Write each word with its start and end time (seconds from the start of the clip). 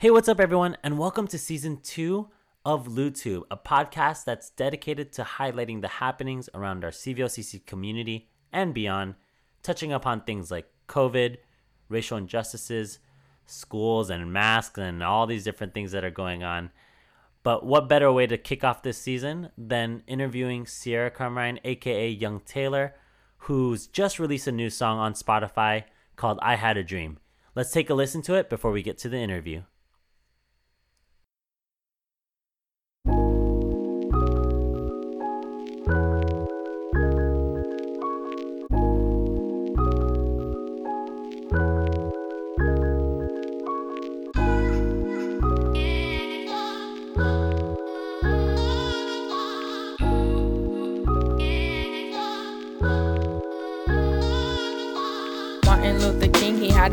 Hey, 0.00 0.12
what's 0.12 0.28
up, 0.28 0.38
everyone, 0.38 0.76
and 0.84 0.96
welcome 0.96 1.26
to 1.26 1.36
season 1.36 1.80
two 1.82 2.28
of 2.64 2.86
LuTube, 2.86 3.42
a 3.50 3.56
podcast 3.56 4.24
that's 4.24 4.50
dedicated 4.50 5.12
to 5.14 5.24
highlighting 5.24 5.80
the 5.80 5.88
happenings 5.88 6.48
around 6.54 6.84
our 6.84 6.92
CVLCC 6.92 7.66
community 7.66 8.28
and 8.52 8.72
beyond, 8.72 9.16
touching 9.64 9.92
upon 9.92 10.20
things 10.20 10.52
like 10.52 10.70
COVID, 10.86 11.38
racial 11.88 12.16
injustices, 12.16 13.00
schools 13.44 14.08
and 14.08 14.32
masks, 14.32 14.78
and 14.78 15.02
all 15.02 15.26
these 15.26 15.42
different 15.42 15.74
things 15.74 15.90
that 15.90 16.04
are 16.04 16.12
going 16.12 16.44
on. 16.44 16.70
But 17.42 17.66
what 17.66 17.88
better 17.88 18.12
way 18.12 18.28
to 18.28 18.38
kick 18.38 18.62
off 18.62 18.84
this 18.84 18.98
season 18.98 19.50
than 19.58 20.04
interviewing 20.06 20.64
Sierra 20.64 21.10
Crumrine, 21.10 21.58
aka 21.64 22.08
Young 22.08 22.38
Taylor, 22.38 22.94
who's 23.38 23.88
just 23.88 24.20
released 24.20 24.46
a 24.46 24.52
new 24.52 24.70
song 24.70 25.00
on 25.00 25.14
Spotify 25.14 25.86
called 26.14 26.38
I 26.40 26.54
Had 26.54 26.76
a 26.76 26.84
Dream. 26.84 27.18
Let's 27.56 27.72
take 27.72 27.90
a 27.90 27.94
listen 27.94 28.22
to 28.22 28.34
it 28.34 28.48
before 28.48 28.70
we 28.70 28.84
get 28.84 28.96
to 28.98 29.08
the 29.08 29.18
interview. 29.18 29.62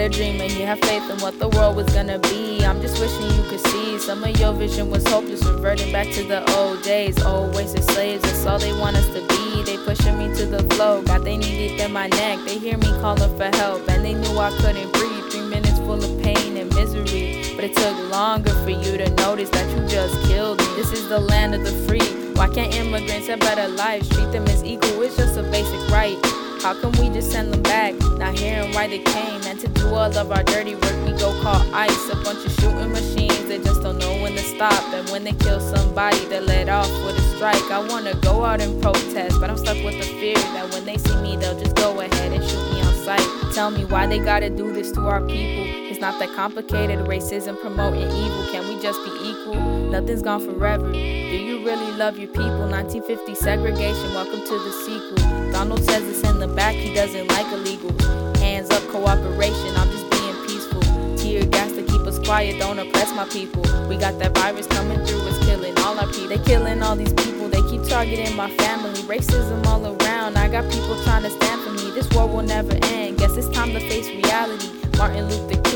A 0.05 0.09
dream 0.09 0.39
and 0.39 0.51
he 0.51 0.61
had 0.61 0.79
faith 0.85 1.09
in 1.09 1.17
what 1.17 1.39
the 1.39 1.49
world 1.49 1.75
was 1.75 1.91
gonna 1.91 2.19
be. 2.19 2.63
I'm 2.63 2.79
just 2.79 2.99
wishing 2.99 3.23
you 3.23 3.49
could 3.49 3.59
see 3.71 3.97
some 3.97 4.23
of 4.23 4.39
your 4.39 4.53
vision 4.53 4.91
was 4.91 5.03
hopeless, 5.07 5.43
reverting 5.43 5.91
back 5.91 6.11
to 6.11 6.23
the 6.23 6.39
old 6.55 6.83
days. 6.83 7.19
Old 7.23 7.55
wasted 7.55 7.83
slaves, 7.85 8.21
that's 8.21 8.45
all 8.45 8.59
they 8.59 8.71
want 8.73 8.95
us 8.97 9.07
to 9.07 9.21
be. 9.27 9.63
They 9.63 9.77
pushing 9.83 10.19
me 10.19 10.27
to 10.35 10.45
the 10.45 10.61
flow, 10.75 11.01
got 11.01 11.23
they 11.23 11.37
knee 11.37 11.69
deep 11.69 11.79
in 11.79 11.91
my 11.91 12.07
neck. 12.07 12.37
They 12.45 12.59
hear 12.59 12.77
me 12.77 12.89
calling 13.01 13.35
for 13.35 13.49
help, 13.57 13.89
and 13.89 14.05
they 14.05 14.13
knew 14.13 14.37
I 14.37 14.51
couldn't 14.61 14.91
breathe. 14.93 15.31
Three 15.31 15.49
minutes 15.49 15.79
full 15.79 16.03
of 16.03 16.21
pain 16.21 16.55
and 16.55 16.69
misery, 16.75 17.41
but 17.55 17.63
it 17.63 17.75
took 17.75 17.97
longer 18.11 18.53
for 18.63 18.69
you 18.69 18.97
to 18.97 19.09
notice 19.15 19.49
that 19.49 19.67
you 19.75 19.87
just 19.87 20.13
killed 20.27 20.59
me. 20.59 20.65
This 20.75 20.91
is 20.91 21.09
the 21.09 21.19
land 21.19 21.55
of 21.55 21.63
the 21.63 21.71
free. 21.87 22.33
Why 22.35 22.47
can't 22.47 22.75
immigrants 22.75 23.27
have 23.27 23.39
better 23.39 23.67
lives? 23.69 24.07
Treat 24.09 24.31
them 24.31 24.45
as 24.49 24.63
equal, 24.63 25.01
it's 25.01 25.17
just 25.17 25.35
a 25.37 25.43
basic 25.43 25.89
right. 25.89 26.44
How 26.65 26.73
come 26.73 26.93
we 26.93 27.09
just 27.09 27.31
send 27.31 27.53
them 27.53 27.61
back? 27.61 27.93
Not 28.17 28.39
hearing 28.39 28.73
why 28.73 28.87
they 28.87 28.97
came. 28.97 29.39
And 29.43 29.59
to 29.59 29.67
do 29.67 29.93
all 29.93 30.17
of 30.17 30.31
our 30.31 30.41
dirty 30.41 30.73
work, 30.73 31.05
we 31.05 31.11
go 31.11 31.39
call 31.43 31.61
ICE. 31.75 32.09
A 32.09 32.15
bunch 32.23 32.43
of 32.43 32.51
shooting 32.53 32.91
machines 32.91 33.45
that 33.49 33.63
just 33.63 33.83
don't 33.83 33.99
know 33.99 34.19
when 34.23 34.31
to 34.31 34.39
stop. 34.39 34.83
And 34.91 35.07
when 35.11 35.23
they 35.23 35.33
kill 35.33 35.59
somebody, 35.59 36.25
they 36.25 36.39
let 36.39 36.67
off 36.67 36.89
with 37.05 37.19
a 37.19 37.35
strike. 37.35 37.69
I 37.69 37.87
wanna 37.87 38.15
go 38.15 38.43
out 38.43 38.61
and 38.61 38.81
protest, 38.81 39.39
but 39.39 39.51
I'm 39.51 39.57
stuck 39.57 39.77
with 39.85 39.99
the 39.99 40.07
fear 40.19 40.33
that 40.55 40.73
when 40.73 40.85
they 40.85 40.97
see 40.97 41.15
me, 41.17 41.35
they'll 41.35 41.59
just 41.59 41.75
go 41.75 41.99
ahead 41.99 42.31
and 42.31 42.43
shoot 42.43 42.73
me 42.73 42.81
on 42.81 42.95
sight. 42.95 43.53
Tell 43.53 43.69
me 43.69 43.85
why 43.85 44.07
they 44.07 44.17
gotta 44.17 44.49
do 44.49 44.73
this 44.73 44.91
to 44.93 45.01
our 45.01 45.21
people. 45.21 45.84
It's 45.95 46.01
not 46.01 46.19
that 46.19 46.35
complicated. 46.35 46.99
Racism 47.07 47.57
promoting 47.61 48.11
evil. 48.11 48.45
Can 48.51 48.67
we 48.67 48.77
just 48.81 48.99
be 49.05 49.11
equal? 49.31 49.55
Nothing's 49.89 50.21
gone 50.21 50.41
forever. 50.41 50.91
Do 50.91 50.97
you 50.99 51.65
really 51.65 51.89
love 51.93 52.19
your 52.19 52.27
people? 52.27 52.67
1950 52.67 53.33
segregation. 53.35 54.13
Welcome 54.13 54.43
to 54.43 54.59
the 54.59 54.71
sequel. 54.83 55.53
Donald 55.53 55.81
says 55.85 56.03
it's 56.03 56.29
in 56.29 56.39
the 56.39 56.49
back. 56.49 56.75
He 56.75 56.93
doesn't 56.93 57.29
like 57.29 57.47
illegal. 57.47 57.95
Hands 58.39 58.69
up, 58.71 58.83
cooperation. 58.89 59.71
I'm 59.77 59.89
just 59.89 60.11
being 60.11 60.35
peaceful. 60.45 60.81
Tear 61.15 61.45
gas 61.45 61.71
to 61.71 61.83
keep 61.83 62.01
us 62.01 62.19
quiet. 62.19 62.59
Don't 62.59 62.77
oppress 62.77 63.15
my 63.15 63.23
people. 63.29 63.63
We 63.87 63.95
got 63.95 64.19
that 64.19 64.37
virus 64.37 64.67
coming 64.67 64.97
through. 65.05 65.25
It's 65.29 65.45
killing 65.45 65.79
all 65.79 65.97
our 65.97 66.07
people. 66.07 66.27
They 66.27 66.39
killing 66.39 66.83
all 66.83 66.97
these 66.97 67.13
people. 67.13 67.47
They 67.47 67.61
keep 67.71 67.87
targeting 67.87 68.35
my 68.35 68.51
family. 68.57 68.99
Racism 69.07 69.65
all 69.67 69.95
around. 69.95 70.37
I 70.37 70.49
got 70.49 70.69
people 70.69 71.01
trying 71.05 71.23
to 71.23 71.29
stand 71.29 71.61
for 71.61 71.71
me. 71.71 71.89
This 71.91 72.09
war 72.09 72.27
will 72.27 72.41
never 72.43 72.75
end. 72.83 73.17
Guess 73.17 73.37
it's 73.37 73.47
time 73.55 73.71
to 73.71 73.79
face 73.79 74.09
reality. 74.09 74.67
Martin 74.97 75.29
Luther 75.29 75.61
King. 75.61 75.74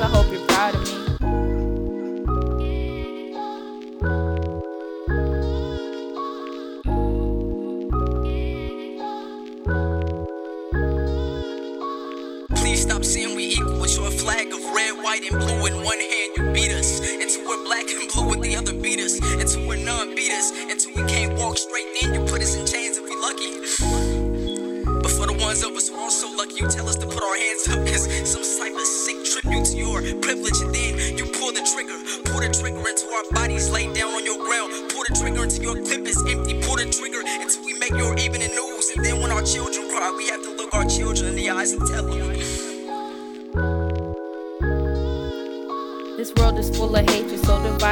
I 0.00 0.06
hope 0.06 0.30
you're 0.30 0.46
proud 0.46 0.76
of 0.76 0.86
me. 0.86 0.97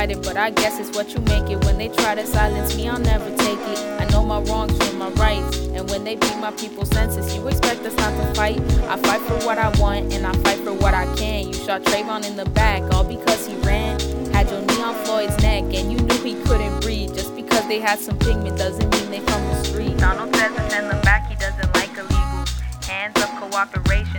Divided. 0.06 0.26
But 0.26 0.36
I 0.36 0.50
guess 0.50 0.78
it's 0.78 0.96
what 0.96 1.12
you 1.14 1.20
make 1.20 1.50
it. 1.50 1.64
When 1.64 1.78
they 1.78 1.88
try 1.88 2.14
to 2.14 2.26
silence 2.26 2.76
me, 2.76 2.88
I'll 2.88 2.98
never 2.98 3.28
take 3.36 3.58
it. 3.58 4.00
I 4.00 4.08
know 4.10 4.24
my 4.24 4.40
wrongs 4.40 4.76
from 4.78 4.98
my 4.98 5.10
rights. 5.10 5.58
And 5.58 5.88
when 5.90 6.04
they 6.04 6.16
beat 6.16 6.36
my 6.38 6.50
people's 6.52 6.90
senses, 6.90 7.34
you 7.34 7.46
expect 7.48 7.80
us 7.80 7.96
not 7.96 8.10
to 8.20 8.34
fight. 8.34 8.60
I 8.84 8.96
fight 8.98 9.20
for 9.22 9.38
what 9.46 9.58
I 9.58 9.68
want, 9.80 10.12
and 10.12 10.26
I 10.26 10.32
fight 10.42 10.58
for 10.58 10.72
what 10.72 10.94
I 10.94 11.06
can. 11.16 11.48
You 11.48 11.54
shot 11.54 11.82
Trayvon 11.82 12.26
in 12.26 12.36
the 12.36 12.46
back, 12.46 12.82
all 12.94 13.04
because 13.04 13.46
he 13.46 13.54
ran. 13.56 13.98
Had 14.32 14.50
your 14.50 14.60
knee 14.62 14.82
on 14.82 14.94
Floyd's 15.04 15.36
neck, 15.42 15.64
and 15.64 15.92
you 15.92 15.98
knew 15.98 16.22
he 16.22 16.34
couldn't 16.44 16.80
breathe. 16.80 17.14
Just 17.14 17.34
because 17.34 17.66
they 17.68 17.80
had 17.80 17.98
some 17.98 18.18
pigment 18.18 18.58
doesn't 18.58 18.88
mean 18.90 19.10
they 19.10 19.20
from 19.20 19.42
the 19.48 19.64
street. 19.64 19.96
Donald 19.98 20.34
says 20.36 20.52
it's 20.52 20.74
in 20.74 20.88
the 20.88 21.00
back, 21.02 21.28
he 21.28 21.36
doesn't 21.36 21.74
like 21.74 21.90
illegals. 21.90 22.86
Hands 22.86 23.16
up, 23.20 23.30
cooperation, 23.40 24.15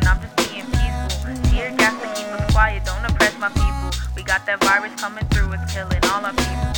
We 4.17 4.23
got 4.23 4.47
that 4.47 4.63
virus 4.63 4.99
coming 4.99 5.27
through, 5.27 5.53
it's 5.53 5.71
killing 5.71 5.99
all 6.05 6.25
our 6.25 6.33
people. 6.33 6.73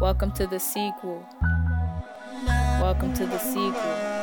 Welcome 0.00 0.30
to 0.34 0.46
the 0.46 0.60
sequel. 0.60 1.26
Welcome 2.80 3.12
to 3.14 3.26
the 3.26 3.38
sequel. 3.38 4.22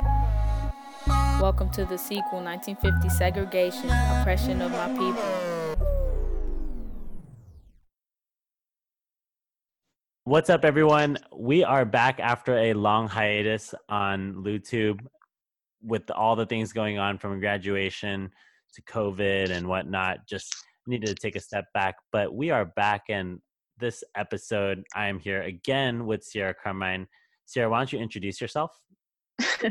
Welcome 1.41 1.69
to 1.71 1.83
the 1.83 1.97
sequel 1.97 2.41
1950 2.41 3.09
segregation, 3.09 3.89
oppression 3.89 4.61
of 4.61 4.71
my 4.71 4.87
people. 4.93 5.75
What's 10.23 10.49
up, 10.49 10.63
everyone? 10.63 11.17
We 11.35 11.65
are 11.65 11.83
back 11.83 12.21
after 12.21 12.57
a 12.57 12.71
long 12.71 13.09
hiatus 13.09 13.75
on 13.89 14.35
LuTube 14.35 15.01
with 15.83 16.09
all 16.09 16.37
the 16.37 16.45
things 16.45 16.71
going 16.71 16.97
on 16.97 17.17
from 17.17 17.41
graduation 17.41 18.31
to 18.73 18.81
COVID 18.83 19.49
and 19.51 19.67
whatnot. 19.67 20.19
Just 20.27 20.55
needed 20.87 21.07
to 21.07 21.15
take 21.15 21.35
a 21.35 21.39
step 21.39 21.65
back, 21.73 21.95
but 22.11 22.33
we 22.33 22.49
are 22.49 22.65
back. 22.65 23.03
And 23.09 23.39
this 23.79 24.03
episode, 24.15 24.83
I 24.95 25.07
am 25.07 25.19
here 25.19 25.43
again 25.43 26.05
with 26.05 26.23
Sierra 26.23 26.53
Crumrine. 26.53 27.07
Sierra, 27.45 27.69
why 27.69 27.79
don't 27.79 27.93
you 27.93 27.99
introduce 27.99 28.41
yourself? 28.41 28.71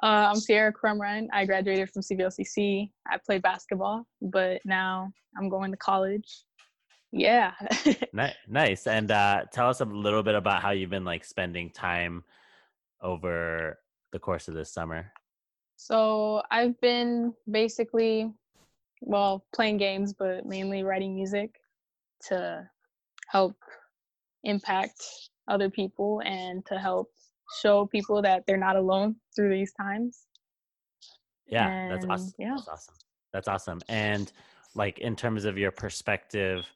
Uh, 0.00 0.30
I'm 0.30 0.36
Sierra 0.36 0.72
Crumrine. 0.72 1.26
I 1.32 1.44
graduated 1.44 1.90
from 1.90 2.02
CVLCC. 2.02 2.88
I 3.10 3.18
played 3.26 3.42
basketball, 3.42 4.06
but 4.22 4.60
now 4.64 5.10
I'm 5.36 5.48
going 5.48 5.72
to 5.72 5.76
college. 5.76 6.44
Yeah. 7.10 7.52
Nice. 8.48 8.86
And 8.86 9.10
uh, 9.10 9.44
tell 9.52 9.68
us 9.68 9.80
a 9.80 9.84
little 9.84 10.22
bit 10.22 10.34
about 10.34 10.62
how 10.62 10.70
you've 10.70 10.90
been 10.90 11.04
like 11.04 11.24
spending 11.24 11.70
time 11.70 12.22
over 13.02 13.78
the 14.12 14.18
course 14.18 14.46
of 14.48 14.54
this 14.54 14.72
summer. 14.72 15.10
so 15.76 16.42
I've 16.50 16.80
been 16.80 17.34
basically, 17.50 18.32
well, 19.00 19.44
playing 19.54 19.78
games, 19.78 20.12
but 20.12 20.46
mainly 20.46 20.82
writing 20.82 21.14
music 21.14 21.60
to 22.28 22.68
help 23.28 23.56
impact 24.44 25.02
other 25.48 25.70
people 25.70 26.20
and 26.24 26.64
to 26.66 26.78
help 26.78 27.10
show 27.60 27.86
people 27.86 28.20
that 28.22 28.44
they're 28.46 28.56
not 28.56 28.76
alone 28.76 29.16
through 29.34 29.50
these 29.50 29.72
times. 29.72 30.26
Yeah, 31.46 31.88
that's 31.88 32.04
awesome. 32.04 32.34
yeah. 32.38 32.54
That's 32.56 32.68
awesome. 32.68 32.94
That's 33.32 33.48
awesome. 33.48 33.80
And 33.88 34.30
like 34.74 34.98
in 34.98 35.16
terms 35.16 35.44
of 35.44 35.56
your 35.56 35.70
perspective 35.70 36.66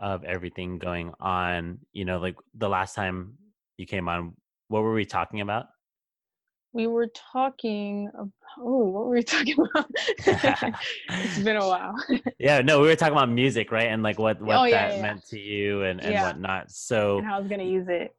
of 0.00 0.24
everything 0.24 0.78
going 0.78 1.12
on, 1.20 1.78
you 1.92 2.04
know, 2.04 2.18
like 2.18 2.36
the 2.54 2.68
last 2.68 2.94
time 2.94 3.34
you 3.76 3.86
came 3.86 4.08
on, 4.08 4.34
what 4.68 4.82
were 4.82 4.94
we 4.94 5.04
talking 5.04 5.40
about? 5.40 5.66
We 6.72 6.86
were 6.86 7.08
talking. 7.32 8.08
about, 8.14 8.30
Oh, 8.58 8.84
what 8.90 9.04
were 9.06 9.10
we 9.16 9.22
talking 9.34 9.56
about? 9.58 9.90
it's 10.26 11.38
been 11.38 11.56
a 11.56 11.66
while. 11.66 11.94
yeah, 12.38 12.60
no, 12.60 12.80
we 12.80 12.88
were 12.88 12.96
talking 12.96 13.14
about 13.14 13.30
music, 13.30 13.72
right? 13.72 13.88
And 13.88 14.02
like 14.02 14.18
what 14.18 14.40
what 14.42 14.56
Oh, 14.56 14.62
that 14.64 14.70
yeah, 14.70 14.94
yeah, 14.96 15.02
meant 15.02 15.24
to 15.28 15.38
you 15.38 15.82
and 15.84 16.00
and 16.00 16.12
Yeah. 16.12 16.22
whatnot. 16.24 16.70
So 16.70 17.18
and 17.18 17.26
how 17.26 17.36
I 17.36 17.38
was 17.40 17.48
gonna 17.48 17.62
use 17.64 17.86
it. 17.88 18.14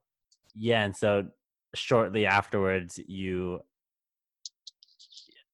yeah, 0.55 0.83
and 0.83 0.95
so 0.95 1.27
shortly 1.75 2.25
afterwards, 2.25 2.99
you 3.07 3.59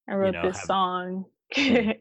I 0.10 0.16
wrote 0.16 0.34
know, 0.34 0.44
this 0.44 0.58
have- 0.58 0.66
song. 0.66 1.26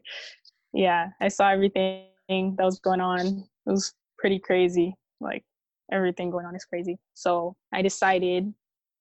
Yeah, 0.71 1.07
I 1.19 1.29
saw 1.29 1.49
everything 1.49 2.05
that 2.29 2.63
was 2.63 2.79
going 2.79 3.01
on. 3.01 3.25
It 3.25 3.71
was 3.71 3.95
pretty 4.19 4.37
crazy. 4.37 4.95
Like 5.19 5.43
everything 5.91 6.29
going 6.29 6.45
on 6.45 6.55
is 6.55 6.63
crazy. 6.63 6.99
So 7.15 7.55
I 7.73 7.81
decided 7.81 8.53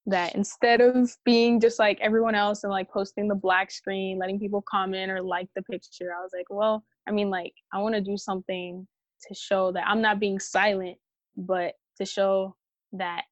that 0.09 0.35
instead 0.35 0.81
of 0.81 1.15
being 1.25 1.61
just 1.61 1.79
like 1.79 1.99
everyone 2.01 2.35
else 2.35 2.65
and 2.65 2.71
like 2.71 2.91
posting 2.91 3.29
the 3.29 3.35
black 3.35 3.71
screen, 3.71 4.19
letting 4.19 4.41
people 4.41 4.65
comment 4.69 5.11
or 5.11 5.23
like 5.23 5.49
the 5.55 5.63
picture, 5.63 6.13
I 6.19 6.23
was 6.23 6.31
like, 6.35 6.47
well, 6.49 6.83
I 7.07 7.13
mean, 7.13 7.31
like 7.31 7.53
I 7.73 7.79
want 7.79 7.95
to 7.95 8.01
do 8.01 8.17
something 8.17 8.87
to 9.27 9.35
show 9.35 9.73
that 9.73 9.87
I'm 9.87 10.01
not 10.01 10.21
being 10.21 10.39
silent, 10.39 10.97
but 11.37 11.75
to 11.99 12.07
show 12.07 12.57
that 12.93 13.25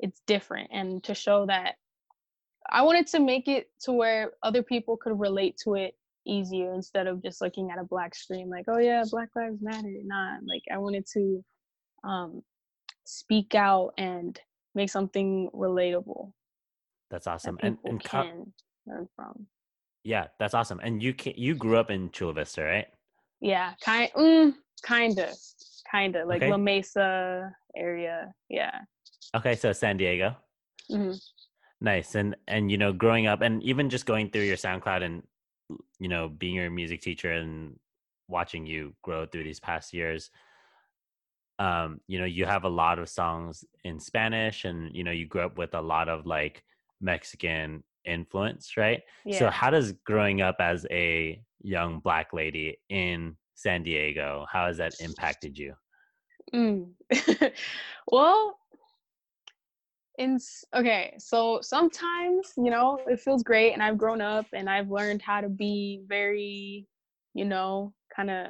it's 0.00 0.20
different 0.26 0.70
and 0.72 1.02
to 1.04 1.14
show 1.14 1.46
that 1.46 1.76
I 2.68 2.82
wanted 2.82 3.06
to 3.08 3.20
make 3.20 3.46
it 3.46 3.68
to 3.82 3.92
where 3.92 4.32
other 4.42 4.62
people 4.62 4.96
could 4.96 5.18
relate 5.18 5.56
to 5.64 5.74
it 5.74 5.94
easier 6.26 6.72
instead 6.72 7.06
of 7.06 7.22
just 7.22 7.40
looking 7.40 7.70
at 7.70 7.78
a 7.78 7.84
black 7.84 8.14
screen 8.14 8.48
like, 8.48 8.64
oh 8.68 8.78
yeah, 8.78 9.04
Black 9.10 9.28
Lives 9.36 9.58
Matter. 9.60 9.94
Nah, 10.04 10.38
like 10.46 10.62
I 10.72 10.78
wanted 10.78 11.06
to 11.12 11.44
um, 12.02 12.42
speak 13.04 13.54
out 13.54 13.92
and 13.98 14.40
make 14.74 14.90
something 14.90 15.50
relatable 15.52 16.32
that's 17.10 17.26
awesome. 17.26 17.58
that 17.62 17.62
And 17.62 17.78
and 17.86 18.02
can 18.02 18.52
learn 18.86 19.08
from. 19.16 19.48
yeah, 20.02 20.28
that's 20.38 20.54
awesome. 20.54 20.80
And 20.82 21.02
you 21.02 21.14
can 21.14 21.34
you 21.36 21.54
grew 21.54 21.76
up 21.78 21.90
in 21.90 22.10
Chula 22.10 22.34
Vista, 22.34 22.62
right? 22.62 22.88
Yeah, 23.40 23.74
kind, 23.80 24.10
mm, 24.12 24.54
kinda, 24.84 25.34
kinda 25.90 26.24
like 26.24 26.42
Okay. 26.42 26.46
La 26.46 26.56
Mesa 26.56 27.54
area. 27.76 28.34
Yeah. 28.48 28.82
Okay, 29.34 29.56
so 29.56 29.72
San 29.72 29.96
Diego. 29.96 30.36
hmm 30.88 31.16
Nice. 31.80 32.14
And 32.14 32.36
and 32.46 32.70
you 32.70 32.78
know, 32.78 32.92
growing 32.92 33.26
up 33.26 33.40
and 33.40 33.62
even 33.62 33.90
just 33.90 34.06
going 34.06 34.30
through 34.30 34.44
your 34.44 34.56
SoundCloud 34.56 35.02
and 35.02 35.26
you 35.98 36.08
know, 36.08 36.28
being 36.28 36.56
your 36.56 36.70
music 36.70 37.00
teacher 37.02 37.32
and 37.32 37.78
watching 38.28 38.66
you 38.66 38.96
grow 39.02 39.26
through 39.26 39.44
these 39.44 39.60
past 39.60 39.92
years, 39.94 40.30
um, 41.58 42.00
you 42.06 42.18
know, 42.18 42.24
you 42.24 42.46
have 42.46 42.64
a 42.64 42.68
lot 42.68 42.98
of 42.98 43.08
songs 43.08 43.64
in 43.84 44.00
Spanish 44.00 44.64
and 44.64 44.94
you 44.94 45.04
know, 45.04 45.12
you 45.12 45.26
grew 45.26 45.42
up 45.42 45.58
with 45.58 45.74
a 45.74 45.80
lot 45.80 46.08
of 46.08 46.26
like 46.26 46.64
Mexican 47.00 47.82
influence, 48.04 48.76
right? 48.76 49.02
Yeah. 49.24 49.38
So 49.38 49.50
how 49.50 49.70
does 49.70 49.92
growing 50.04 50.42
up 50.42 50.56
as 50.58 50.86
a 50.90 51.40
young 51.62 52.00
black 52.00 52.32
lady 52.32 52.78
in 52.88 53.36
San 53.54 53.82
Diego, 53.82 54.46
how 54.50 54.66
has 54.66 54.78
that 54.78 54.94
impacted 55.00 55.56
you? 55.56 55.74
Mm. 56.52 56.90
well, 58.10 58.58
in 60.18 60.38
okay, 60.74 61.14
so 61.18 61.60
sometimes 61.62 62.52
you 62.56 62.70
know 62.70 63.00
it 63.06 63.20
feels 63.20 63.42
great, 63.42 63.72
and 63.72 63.82
I've 63.82 63.98
grown 63.98 64.20
up 64.20 64.46
and 64.52 64.68
I've 64.68 64.90
learned 64.90 65.22
how 65.22 65.40
to 65.40 65.48
be 65.48 66.02
very, 66.06 66.86
you 67.34 67.44
know, 67.44 67.92
kind 68.14 68.30
of 68.30 68.46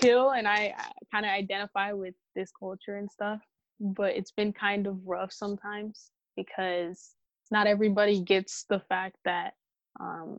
chill, 0.00 0.30
and 0.30 0.46
I 0.46 0.74
kind 1.12 1.24
of 1.26 1.30
identify 1.30 1.92
with 1.92 2.14
this 2.34 2.50
culture 2.58 2.96
and 2.96 3.10
stuff. 3.10 3.40
But 3.80 4.16
it's 4.16 4.32
been 4.32 4.52
kind 4.52 4.86
of 4.86 4.98
rough 5.04 5.32
sometimes 5.32 6.10
because 6.36 7.14
not 7.50 7.66
everybody 7.66 8.20
gets 8.20 8.64
the 8.68 8.80
fact 8.80 9.16
that 9.24 9.54
um 10.00 10.38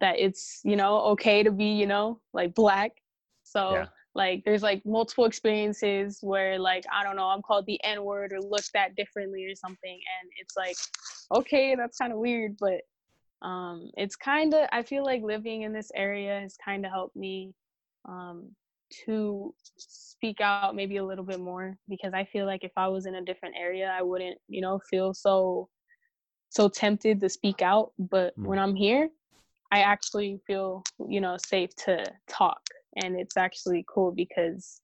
that 0.00 0.18
it's 0.18 0.60
you 0.64 0.76
know 0.76 1.00
okay 1.00 1.42
to 1.42 1.50
be 1.50 1.66
you 1.66 1.86
know 1.86 2.20
like 2.32 2.54
black 2.54 2.92
so 3.42 3.72
Yeah. 3.72 3.86
like 4.14 4.42
there's 4.44 4.62
like 4.62 4.84
multiple 4.86 5.24
experiences 5.24 6.18
where 6.22 6.58
like 6.58 6.84
i 6.92 7.02
don't 7.02 7.16
know 7.16 7.28
i'm 7.28 7.42
called 7.42 7.66
the 7.66 7.82
n 7.84 8.04
word 8.04 8.32
or 8.32 8.40
looked 8.40 8.70
at 8.74 8.94
differently 8.96 9.44
or 9.44 9.54
something 9.54 9.98
and 10.20 10.30
it's 10.40 10.56
like 10.56 10.76
okay 11.34 11.74
that's 11.74 11.98
kind 11.98 12.12
of 12.12 12.18
weird 12.18 12.56
but 12.58 12.80
um 13.46 13.90
it's 13.96 14.16
kind 14.16 14.54
of 14.54 14.68
i 14.72 14.82
feel 14.82 15.04
like 15.04 15.22
living 15.22 15.62
in 15.62 15.72
this 15.72 15.90
area 15.94 16.40
has 16.40 16.56
kind 16.64 16.86
of 16.86 16.92
helped 16.92 17.16
me 17.16 17.52
um 18.08 18.50
to 19.04 19.54
speak 19.76 20.40
out 20.40 20.74
maybe 20.74 20.96
a 20.96 21.04
little 21.04 21.24
bit 21.24 21.38
more 21.38 21.76
because 21.88 22.14
i 22.14 22.24
feel 22.24 22.46
like 22.46 22.64
if 22.64 22.72
i 22.76 22.88
was 22.88 23.04
in 23.06 23.16
a 23.16 23.24
different 23.24 23.54
area 23.58 23.94
i 23.96 24.02
wouldn't 24.02 24.38
you 24.48 24.60
know 24.60 24.80
feel 24.90 25.12
so 25.12 25.68
so 26.48 26.68
tempted 26.68 27.20
to 27.20 27.28
speak 27.28 27.60
out 27.62 27.92
but 27.98 28.34
Mm. 28.38 28.46
when 28.46 28.58
i'm 28.58 28.74
here 28.74 29.10
i 29.70 29.80
actually 29.80 30.40
feel 30.46 30.82
you 31.06 31.20
know 31.20 31.36
safe 31.36 31.74
to 31.84 32.02
talk 32.28 32.60
and 32.96 33.20
it's 33.20 33.36
actually 33.36 33.84
cool 33.86 34.10
because 34.10 34.80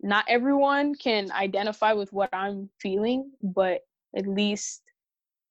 not 0.00 0.24
everyone 0.28 0.94
can 0.94 1.30
identify 1.32 1.92
with 1.92 2.10
what 2.12 2.30
i'm 2.32 2.70
feeling 2.80 3.30
but 3.42 3.82
at 4.16 4.26
least 4.26 4.82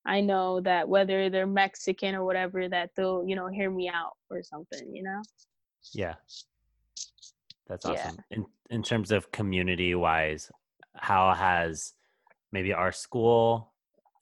i 0.07 0.19
know 0.21 0.59
that 0.61 0.89
whether 0.89 1.29
they're 1.29 1.45
mexican 1.47 2.15
or 2.15 2.25
whatever 2.25 2.67
that 2.67 2.89
they'll 2.97 3.23
you 3.27 3.35
know 3.35 3.47
hear 3.47 3.69
me 3.69 3.87
out 3.87 4.13
or 4.31 4.41
something 4.41 4.93
you 4.95 5.03
know 5.03 5.21
Yeah. 5.93 6.15
That's 7.67 7.85
Yeah. 7.85 8.11
awesome. 8.11 8.19
In 8.31 8.45
in 8.69 8.83
terms 8.83 9.11
of 9.11 9.31
community 9.31 9.95
wise, 9.95 10.51
how 10.95 11.33
has 11.33 11.93
maybe 12.51 12.73
our 12.73 12.91
school, 12.91 13.73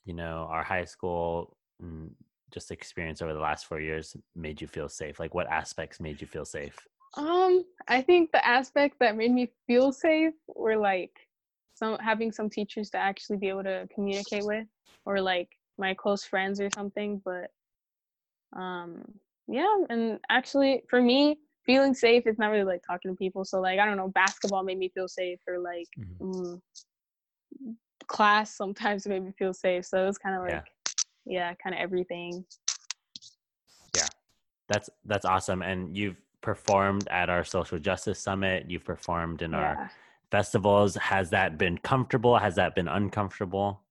you 0.06 0.13
know, 0.13 0.47
our 0.50 0.63
high 0.63 0.85
school 0.85 1.57
mm, 1.81 2.09
just 2.51 2.71
experience 2.71 3.21
over 3.21 3.33
the 3.33 3.39
last 3.39 3.65
four 3.65 3.80
years 3.80 4.15
made 4.35 4.62
you 4.62 4.68
feel 4.68 4.89
safe? 4.89 5.19
Like 5.19 5.33
what 5.33 5.47
aspects 5.47 6.00
made 6.00 6.21
you 6.21 6.27
feel 6.27 6.45
safe? 6.45 6.88
Um, 7.15 7.63
I 7.88 8.01
think 8.01 8.31
the 8.31 8.45
aspect 8.45 8.97
that 9.00 9.15
made 9.15 9.31
me 9.31 9.50
feel 9.68 9.91
safe 9.91 10.33
were 10.47 10.77
like 10.77 11.12
some 11.75 11.97
having 12.00 12.31
some 12.31 12.50
teachers 12.50 12.89
to 12.91 12.97
actually 12.97 13.38
be 13.38 13.50
able 13.50 13.63
to 13.63 13.88
communicate 13.94 14.45
with, 14.45 14.68
or 15.06 15.21
like 15.21 15.50
my 15.77 15.94
close 15.94 16.24
friends 16.24 16.59
or 16.59 16.69
something. 16.69 17.21
But 17.24 17.51
um, 18.56 19.03
yeah, 19.47 19.75
and 19.89 20.19
actually 20.30 20.83
for 20.89 21.01
me, 21.01 21.38
feeling 21.65 21.94
safe 21.94 22.24
it's 22.25 22.39
not 22.39 22.51
really 22.51 22.63
like 22.63 22.83
talking 22.86 23.12
to 23.12 23.15
people. 23.18 23.45
So 23.45 23.62
like 23.62 23.80
I 23.80 23.86
don't 23.86 23.98
know, 23.98 24.10
basketball 24.10 24.63
made 24.63 24.77
me 24.77 24.89
feel 24.89 25.07
safe, 25.07 25.39
or 25.48 25.60
like 25.60 25.88
Mhm. 25.98 26.62
mm, 27.62 27.77
class 28.07 28.56
sometimes 28.56 29.07
made 29.07 29.24
me 29.24 29.31
feel 29.38 29.54
safe. 29.54 29.86
So 29.86 30.04
it 30.04 30.07
was 30.07 30.18
kind 30.18 30.36
of 30.36 30.48
Yeah. 30.48 30.56
like 30.56 30.65
yeah, 31.25 31.54
kind 31.56 31.75
of 31.75 31.81
everything. 31.81 32.45
Yeah. 33.95 34.07
That's 34.68 34.89
that's 35.06 35.25
awesome. 35.25 35.62
And 35.62 35.95
you've 35.95 36.18
performed 36.42 37.07
at 37.10 37.30
our 37.30 37.44
social 37.44 37.80
justice 37.80 38.19
summit. 38.19 38.66
You've 38.69 38.83
performed 38.83 39.42
in 39.42 39.52
Yeah. 39.52 39.59
our 39.59 39.92
festivals. 40.31 40.95
Has 40.95 41.30
that 41.30 41.57
been 41.57 41.78
comfortable? 41.78 42.38
Has 42.38 42.56
that 42.56 42.76
been 42.76 42.88
uncomfortable? 42.88 43.81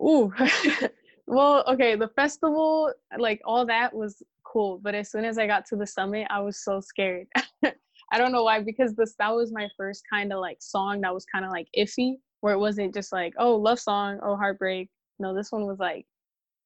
Ooh. 0.00 0.32
well, 1.26 1.64
okay, 1.68 1.96
the 1.96 2.08
festival, 2.08 2.92
like 3.18 3.40
all 3.44 3.66
that 3.66 3.92
was 3.94 4.22
cool, 4.50 4.78
but 4.82 4.94
as 4.94 5.10
soon 5.10 5.24
as 5.24 5.38
I 5.38 5.46
got 5.46 5.66
to 5.66 5.76
the 5.76 5.86
summit, 5.86 6.26
I 6.30 6.40
was 6.40 6.62
so 6.64 6.80
scared. 6.80 7.26
I 8.10 8.16
don't 8.16 8.32
know 8.32 8.44
why, 8.44 8.60
because 8.62 8.94
this 8.94 9.14
that 9.18 9.34
was 9.34 9.52
my 9.52 9.68
first 9.76 10.02
kind 10.10 10.32
of 10.32 10.40
like 10.40 10.58
song 10.60 11.02
that 11.02 11.12
was 11.12 11.26
kind 11.26 11.44
of 11.44 11.50
like 11.50 11.68
iffy, 11.76 12.14
where 12.40 12.54
it 12.54 12.58
wasn't 12.58 12.94
just 12.94 13.12
like, 13.12 13.34
oh, 13.38 13.56
love 13.56 13.78
song, 13.80 14.18
oh, 14.22 14.36
heartbreak. 14.36 14.88
No, 15.18 15.34
this 15.34 15.52
one 15.52 15.66
was 15.66 15.78
like 15.78 16.06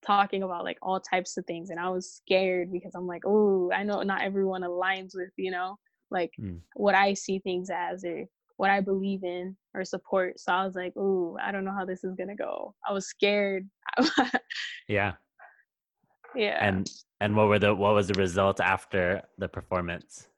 talking 0.05 0.43
about 0.43 0.65
like 0.65 0.79
all 0.83 1.01
types 1.01 1.37
of 1.37 1.45
things, 1.47 1.71
and 1.71 1.81
I 1.81 1.89
was 1.89 2.13
scared 2.13 2.73
because 2.73 2.93
I'm 2.95 3.07
like, 3.07 3.23
oh, 3.27 3.71
I 3.73 3.83
know 3.83 4.03
not 4.03 4.23
everyone 4.23 4.63
aligns 4.63 5.13
with, 5.15 5.31
you 5.37 5.51
know, 5.51 5.79
like 6.11 6.31
Mm. 6.41 6.61
what 6.75 6.95
I 6.95 7.15
see 7.15 7.39
things 7.41 7.71
as 7.71 8.05
or 8.05 8.25
what 8.57 8.71
I 8.71 8.81
believe 8.81 9.25
in 9.25 9.57
or 9.75 9.85
support. 9.85 10.39
So 10.39 10.53
I 10.53 10.65
was 10.65 10.75
like, 10.77 10.97
ooh, 10.97 11.37
I 11.43 11.51
don't 11.51 11.65
know 11.65 11.75
how 11.77 11.85
this 11.85 12.05
is 12.05 12.15
gonna 12.15 12.37
go. 12.37 12.75
I 12.89 12.93
was 12.93 13.07
scared. 13.09 13.69
Yeah. 14.89 15.15
Yeah. 16.35 16.59
And 16.67 16.91
and 17.21 17.37
what 17.37 17.49
were 17.49 17.59
the 17.59 17.75
what 17.75 17.95
was 17.95 18.09
the 18.09 18.15
result 18.21 18.61
after 18.61 19.23
the 19.39 19.49
performance? 19.49 20.29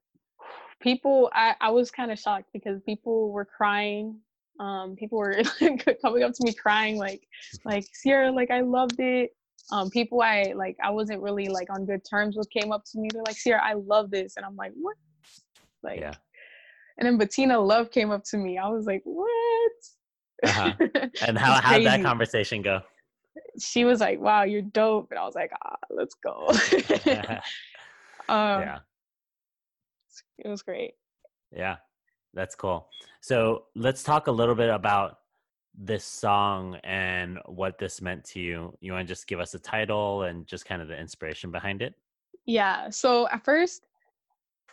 people 0.85 1.31
I, 1.33 1.55
I 1.61 1.71
was 1.71 1.91
kind 1.91 2.13
of 2.13 2.19
shocked 2.19 2.51
because 2.53 2.81
people 2.83 3.33
were 3.33 3.47
crying. 3.47 4.21
Um, 4.61 4.95
people 4.97 5.19
were 5.19 5.35
coming 6.03 6.23
up 6.23 6.33
to 6.35 6.45
me 6.45 6.53
crying 6.53 6.97
like 6.99 7.23
like 7.65 7.87
Sierra, 7.93 8.31
like 8.31 8.51
I 8.53 8.61
loved 8.61 9.01
it. 9.01 9.31
Um, 9.73 9.91
people 9.91 10.21
I 10.21 10.53
like 10.55 10.77
I 10.85 10.91
wasn't 10.91 11.23
really 11.23 11.49
like 11.49 11.69
on 11.71 11.87
good 11.87 12.03
terms 12.09 12.37
with 12.37 12.49
came 12.51 12.71
up 12.71 12.85
to 12.93 13.01
me. 13.01 13.09
They're 13.13 13.23
like, 13.27 13.37
Sierra, 13.37 13.63
I 13.65 13.73
love 13.73 14.11
this. 14.11 14.37
And 14.37 14.45
I'm 14.45 14.55
like, 14.57 14.73
what? 14.75 14.97
Like 15.83 16.01
Yeah. 16.01 16.15
and 16.99 17.07
then 17.07 17.17
Bettina 17.19 17.59
Love 17.59 17.91
came 17.91 18.11
up 18.11 18.23
to 18.31 18.37
me. 18.37 18.59
I 18.59 18.69
was 18.69 18.85
like, 18.85 19.03
what? 19.05 19.73
Uh-huh. 20.45 20.73
And 21.27 21.39
how 21.39 21.61
how 21.61 21.79
did 21.79 21.87
that 21.87 22.03
conversation 22.03 22.61
go? 22.61 22.83
She 23.59 23.85
was 23.85 24.01
like, 24.01 24.21
"Wow, 24.21 24.43
you're 24.43 24.63
dope," 24.63 25.11
and 25.11 25.19
I 25.19 25.25
was 25.25 25.35
like, 25.35 25.53
"Ah, 25.65 25.77
let's 25.91 26.15
go." 26.15 26.47
um, 28.29 28.61
yeah. 28.61 28.79
it 30.39 30.49
was 30.49 30.63
great. 30.63 30.95
Yeah. 31.51 31.77
That's 32.35 32.55
cool. 32.55 32.89
So 33.21 33.65
let's 33.75 34.03
talk 34.03 34.27
a 34.27 34.33
little 34.33 34.55
bit 34.55 34.69
about 34.69 35.21
this 35.77 36.05
song 36.05 36.77
and 36.85 37.39
what 37.47 37.79
this 37.79 38.03
meant 38.03 38.25
to 38.25 38.41
you. 38.41 38.77
You 38.81 38.93
want 38.93 39.07
to 39.07 39.13
just 39.13 39.27
give 39.27 39.41
us 39.41 39.55
a 39.55 39.59
title 39.59 40.25
and 40.25 40.47
just 40.47 40.67
kind 40.67 40.83
of 40.83 40.89
the 40.89 40.99
inspiration 40.99 41.51
behind 41.51 41.81
it? 41.81 41.95
Yeah. 42.45 42.91
So 42.91 43.29
at 43.29 43.45
first, 43.45 43.87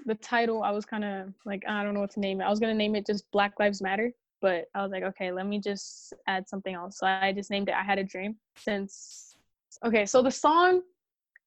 the 0.05 0.15
title 0.15 0.63
I 0.63 0.71
was 0.71 0.85
kind 0.85 1.03
of 1.03 1.33
like 1.45 1.63
I 1.67 1.83
don't 1.83 1.93
know 1.93 2.00
what 2.01 2.11
to 2.11 2.19
name 2.19 2.41
it. 2.41 2.45
I 2.45 2.50
was 2.50 2.59
gonna 2.59 2.73
name 2.73 2.95
it 2.95 3.05
just 3.05 3.29
Black 3.31 3.53
Lives 3.59 3.81
Matter, 3.81 4.11
but 4.41 4.65
I 4.74 4.81
was 4.81 4.91
like, 4.91 5.03
okay, 5.03 5.31
let 5.31 5.45
me 5.45 5.60
just 5.60 6.13
add 6.27 6.50
something 6.50 6.74
else. 6.74 6.98
So 6.98 7.07
I 7.07 7.31
just 7.31 7.51
named 7.51 7.69
it 7.69 7.75
I 7.75 7.83
Had 7.83 8.00
a 8.00 8.03
Dream. 8.03 8.36
Since 8.57 9.36
okay, 9.86 10.05
so 10.05 10.21
the 10.21 10.31
song 10.31 10.81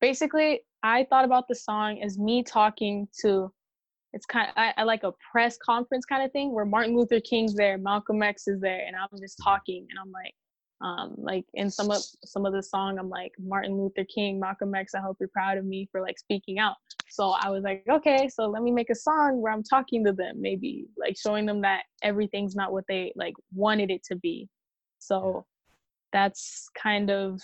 basically 0.01 0.61
I 0.83 1.07
thought 1.11 1.25
about 1.25 1.49
the 1.49 1.55
song 1.55 2.03
as 2.03 2.19
me 2.19 2.43
talking 2.43 3.09
to 3.21 3.53
it's 4.13 4.27
kind 4.27 4.49
of 4.49 4.55
I, 4.57 4.73
I, 4.77 4.85
like 4.85 5.03
a 5.03 5.13
press 5.33 5.59
conference 5.59 6.05
kind 6.05 6.25
of 6.25 6.31
thing 6.31 6.53
where 6.53 6.65
Martin 6.65 6.97
Luther 6.97 7.21
King's 7.21 7.55
there, 7.55 7.77
Malcolm 7.79 8.23
X 8.23 8.47
is 8.47 8.61
there, 8.61 8.85
and 8.87 8.95
I'm 8.95 9.09
just 9.19 9.41
talking 9.43 9.87
and 9.91 9.99
I'm 10.01 10.13
like, 10.13 10.35
um, 10.81 11.15
like 11.17 11.45
in 11.55 11.71
some 11.71 11.91
of 11.91 12.03
some 12.25 12.45
of 12.47 12.53
the 12.53 12.63
song, 12.63 12.99
I'm 12.99 13.09
like 13.09 13.33
Martin 13.39 13.77
Luther 13.77 14.05
King, 14.05 14.39
Malcolm 14.41 14.75
X. 14.75 14.95
I 14.95 15.01
hope 15.01 15.17
you're 15.21 15.29
proud 15.29 15.57
of 15.57 15.65
me 15.65 15.89
for 15.91 16.01
like 16.01 16.19
speaking 16.19 16.59
out. 16.59 16.77
So 17.09 17.31
I 17.31 17.49
was 17.51 17.63
like, 17.63 17.85
okay, 17.89 18.29
so 18.29 18.47
let 18.47 18.63
me 18.63 18.71
make 18.71 18.91
a 18.91 18.95
song 18.95 19.41
where 19.41 19.53
I'm 19.53 19.63
talking 19.63 20.05
to 20.05 20.13
them, 20.13 20.41
maybe 20.41 20.87
like 20.99 21.17
showing 21.17 21.47
them 21.47 21.61
that 21.63 21.85
everything's 22.03 22.57
not 22.57 22.73
what 22.73 22.85
they 22.89 23.13
like 23.17 23.35
wanted 23.55 23.91
it 23.91 24.03
to 24.05 24.17
be. 24.17 24.49
So 24.99 25.47
that's 26.13 26.69
kind 26.81 27.11
of 27.11 27.41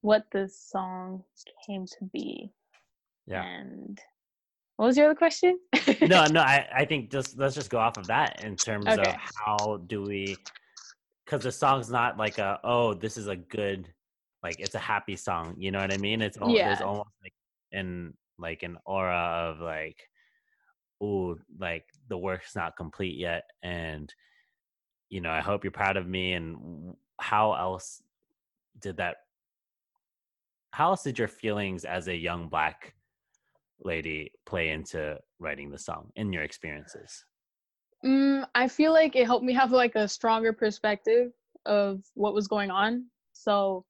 what 0.00 0.24
the 0.32 0.48
song 0.48 1.22
came 1.66 1.86
to 1.86 2.04
be. 2.12 2.50
Yeah. 3.26 3.44
And 3.44 4.00
what 4.76 4.86
was 4.86 4.96
your 4.96 5.06
other 5.06 5.14
question? 5.14 5.58
no, 6.02 6.24
no, 6.26 6.40
I, 6.40 6.66
I 6.74 6.84
think 6.84 7.10
just 7.10 7.38
let's 7.38 7.54
just 7.54 7.70
go 7.70 7.78
off 7.78 7.98
of 7.98 8.06
that 8.06 8.44
in 8.44 8.56
terms 8.56 8.86
okay. 8.86 9.10
of 9.10 9.16
how 9.34 9.80
do 9.86 10.02
we 10.02 10.36
because 11.28 11.44
the 11.44 11.52
song's 11.52 11.90
not 11.90 12.16
like 12.16 12.38
a 12.38 12.58
oh 12.64 12.94
this 12.94 13.16
is 13.16 13.26
a 13.26 13.36
good 13.36 13.88
like 14.42 14.56
it's 14.58 14.74
a 14.74 14.78
happy 14.78 15.16
song 15.16 15.54
you 15.58 15.70
know 15.70 15.78
what 15.78 15.92
i 15.92 15.96
mean 15.98 16.22
it's 16.22 16.38
almost, 16.38 16.56
yeah. 16.56 16.68
there's 16.68 16.80
almost 16.80 17.10
like 17.22 17.32
in 17.72 18.14
like 18.38 18.62
an 18.62 18.78
aura 18.86 19.50
of 19.50 19.60
like 19.60 19.98
oh 21.02 21.36
like 21.58 21.84
the 22.08 22.16
work's 22.16 22.56
not 22.56 22.76
complete 22.76 23.18
yet 23.18 23.44
and 23.62 24.12
you 25.10 25.20
know 25.20 25.30
i 25.30 25.40
hope 25.40 25.64
you're 25.64 25.70
proud 25.70 25.96
of 25.96 26.06
me 26.06 26.32
and 26.32 26.94
how 27.20 27.52
else 27.52 28.02
did 28.80 28.96
that 28.96 29.16
how 30.72 30.90
else 30.90 31.02
did 31.02 31.18
your 31.18 31.28
feelings 31.28 31.84
as 31.84 32.08
a 32.08 32.16
young 32.16 32.48
black 32.48 32.94
lady 33.80 34.32
play 34.46 34.70
into 34.70 35.18
writing 35.38 35.70
the 35.70 35.78
song 35.78 36.10
in 36.16 36.32
your 36.32 36.42
experiences? 36.42 37.24
Mm, 38.04 38.46
I 38.54 38.68
feel 38.68 38.92
like 38.92 39.16
it 39.16 39.26
helped 39.26 39.44
me 39.44 39.52
have 39.54 39.72
like 39.72 39.94
a 39.94 40.08
stronger 40.08 40.52
perspective 40.52 41.32
of 41.66 42.02
what 42.14 42.34
was 42.34 42.48
going 42.48 42.70
on. 42.70 43.06
So, 43.32 43.84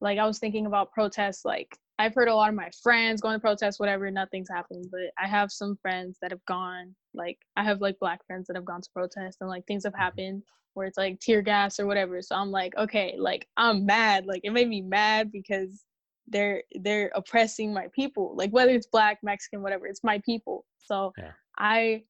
like, 0.00 0.18
I 0.18 0.26
was 0.26 0.38
thinking 0.38 0.66
about 0.66 0.92
protests. 0.92 1.44
Like, 1.44 1.76
I've 1.98 2.14
heard 2.14 2.28
a 2.28 2.34
lot 2.34 2.48
of 2.48 2.54
my 2.54 2.70
friends 2.82 3.20
going 3.20 3.34
to 3.34 3.40
protests, 3.40 3.78
whatever, 3.78 4.10
nothing's 4.10 4.48
happened. 4.48 4.86
But 4.90 5.12
I 5.22 5.26
have 5.26 5.52
some 5.52 5.76
friends 5.82 6.18
that 6.22 6.30
have 6.30 6.44
gone. 6.46 6.94
Like, 7.14 7.38
I 7.56 7.64
have 7.64 7.80
like 7.80 7.98
black 7.98 8.24
friends 8.26 8.46
that 8.46 8.56
have 8.56 8.64
gone 8.64 8.80
to 8.80 8.90
protests, 8.94 9.38
and 9.40 9.50
like 9.50 9.66
things 9.66 9.84
have 9.84 9.92
mm-hmm. 9.92 10.02
happened 10.02 10.42
where 10.74 10.86
it's 10.86 10.96
like 10.96 11.18
tear 11.20 11.42
gas 11.42 11.80
or 11.80 11.86
whatever. 11.86 12.22
So 12.22 12.36
I'm 12.36 12.50
like, 12.50 12.76
okay, 12.76 13.16
like 13.18 13.46
I'm 13.56 13.84
mad. 13.84 14.26
Like, 14.26 14.42
it 14.44 14.52
made 14.52 14.68
me 14.68 14.80
mad 14.80 15.32
because 15.32 15.84
they're 16.30 16.62
they're 16.80 17.10
oppressing 17.14 17.74
my 17.74 17.88
people 17.92 18.34
like 18.36 18.50
whether 18.50 18.72
it's 18.72 18.86
black 18.86 19.18
mexican 19.22 19.62
whatever 19.62 19.86
it's 19.86 20.04
my 20.04 20.20
people 20.24 20.64
so 20.78 21.12
yeah. 21.18 21.32
i 21.58 22.02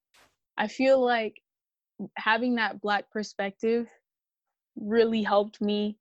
i 0.56 0.66
feel 0.66 1.04
like 1.04 1.40
having 2.16 2.54
that 2.54 2.80
black 2.80 3.10
perspective 3.10 3.86
really 4.76 5.22
helped 5.22 5.60
me 5.60 5.96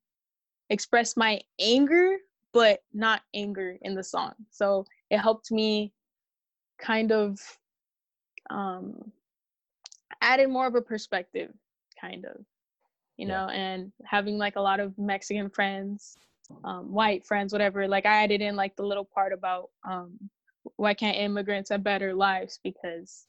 express 0.70 1.16
my 1.16 1.40
anger 1.60 2.16
but 2.52 2.82
not 2.92 3.22
anger 3.34 3.76
in 3.82 3.94
the 3.94 4.04
song 4.04 4.32
so 4.50 4.84
it 5.10 5.18
helped 5.18 5.50
me 5.50 5.92
kind 6.78 7.12
of 7.12 7.38
um 8.48 9.12
added 10.22 10.48
more 10.48 10.66
of 10.66 10.74
a 10.74 10.80
perspective 10.80 11.52
kind 12.00 12.24
of 12.24 12.36
you 13.16 13.26
yeah. 13.26 13.46
know 13.46 13.48
and 13.50 13.92
having 14.04 14.38
like 14.38 14.56
a 14.56 14.60
lot 14.60 14.80
of 14.80 14.96
mexican 14.98 15.50
friends 15.50 16.16
um, 16.64 16.92
white 16.92 17.24
friends, 17.26 17.52
whatever. 17.52 17.86
Like 17.88 18.06
I 18.06 18.22
added 18.24 18.40
in 18.40 18.56
like 18.56 18.76
the 18.76 18.82
little 18.84 19.04
part 19.04 19.32
about 19.32 19.70
um, 19.88 20.18
why 20.76 20.94
can't 20.94 21.16
immigrants 21.16 21.70
have 21.70 21.82
better 21.82 22.14
lives 22.14 22.60
because 22.62 23.26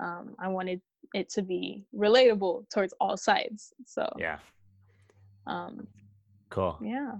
um, 0.00 0.34
I 0.38 0.48
wanted 0.48 0.80
it 1.14 1.28
to 1.30 1.42
be 1.42 1.84
relatable 1.94 2.68
towards 2.70 2.94
all 3.00 3.16
sides. 3.16 3.72
So 3.86 4.08
yeah. 4.18 4.38
Um, 5.46 5.86
cool. 6.50 6.78
Yeah. 6.82 7.12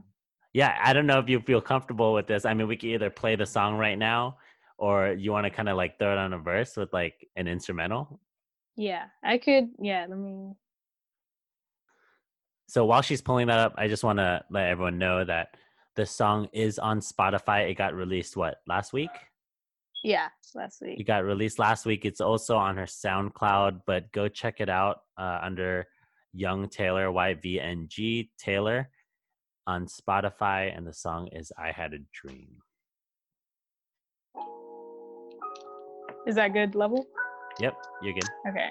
Yeah, 0.53 0.77
I 0.83 0.93
don't 0.93 1.07
know 1.07 1.21
if 1.21 1.29
you 1.29 1.41
feel 1.41 1.61
comfortable 1.61 2.13
with 2.13 2.27
this. 2.27 2.45
I 2.45 2.55
mean, 2.55 2.67
we 2.67 2.77
can 2.77 2.91
either 2.91 3.09
play 3.09 3.37
the 3.37 3.47
song 3.47 3.77
right 3.77 3.97
now, 3.97 4.39
or 4.79 5.13
you 5.13 5.31
want 5.31 5.45
to 5.45 5.51
kind 5.51 5.69
of 5.69 5.77
like 5.77 5.99
throw 5.99 6.13
it 6.13 6.19
on 6.19 6.33
a 6.33 6.39
verse 6.39 6.77
with 6.77 6.93
like 6.93 7.29
an 7.37 7.47
instrumental. 7.47 8.21
Yeah, 8.77 9.05
I 9.23 9.39
could. 9.39 9.69
Yeah, 9.79 10.07
let 10.09 10.19
me 10.19 10.55
so 12.71 12.85
while 12.85 13.03
she's 13.03 13.21
pulling 13.21 13.49
that 13.49 13.59
up, 13.59 13.75
I 13.77 13.89
just 13.89 14.05
want 14.05 14.21
to 14.21 14.45
let 14.49 14.69
everyone 14.69 14.97
know 14.97 15.25
that 15.25 15.57
the 15.97 16.07
song 16.07 16.49
is 16.53 16.79
on 16.79 17.01
Spotify. 17.01 17.69
It 17.69 17.75
got 17.75 17.95
released 17.95 18.37
what 18.37 18.59
last 18.69 18.93
week? 18.93 19.11
Yeah, 20.03 20.29
last 20.55 20.81
week. 20.81 20.99
It 20.99 21.05
got 21.05 21.25
released 21.25 21.59
last 21.59 21.85
week. 21.85 22.05
It's 22.05 22.21
also 22.21 22.57
on 22.57 22.77
her 22.77 22.87
SoundCloud, 22.87 23.83
but 23.87 24.11
go 24.13 24.29
check 24.29 24.61
it 24.61 24.69
out 24.71 25.01
uh, 25.19 25.41
under 25.43 25.87
Young 26.33 26.69
Taylor 26.69 27.09
YVNG 27.09 28.31
Taylor 28.39 28.89
on 29.67 29.87
Spotify, 29.87 30.75
and 30.77 30.87
the 30.87 30.93
song 30.93 31.29
is 31.33 31.53
"I 31.59 31.73
Had 31.73 31.93
a 31.93 31.99
Dream." 32.13 32.49
Is 36.27 36.35
that 36.37 36.53
good 36.53 36.75
level? 36.75 37.07
Yep, 37.61 37.75
you're 38.03 38.15
good. 38.15 38.29
Okay. 38.49 38.71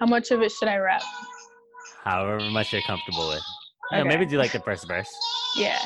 How 0.00 0.06
much 0.06 0.30
of 0.30 0.42
it 0.42 0.52
should 0.52 0.68
I 0.68 0.76
rap? 0.76 1.02
However 2.04 2.38
much 2.50 2.72
you're 2.72 2.82
comfortable 2.82 3.28
with. 3.28 3.42
Okay. 3.92 4.02
maybe 4.02 4.26
do 4.26 4.32
you 4.32 4.38
like 4.38 4.52
the 4.52 4.60
first 4.60 4.86
verse. 4.86 5.14
Yeah. 5.56 5.78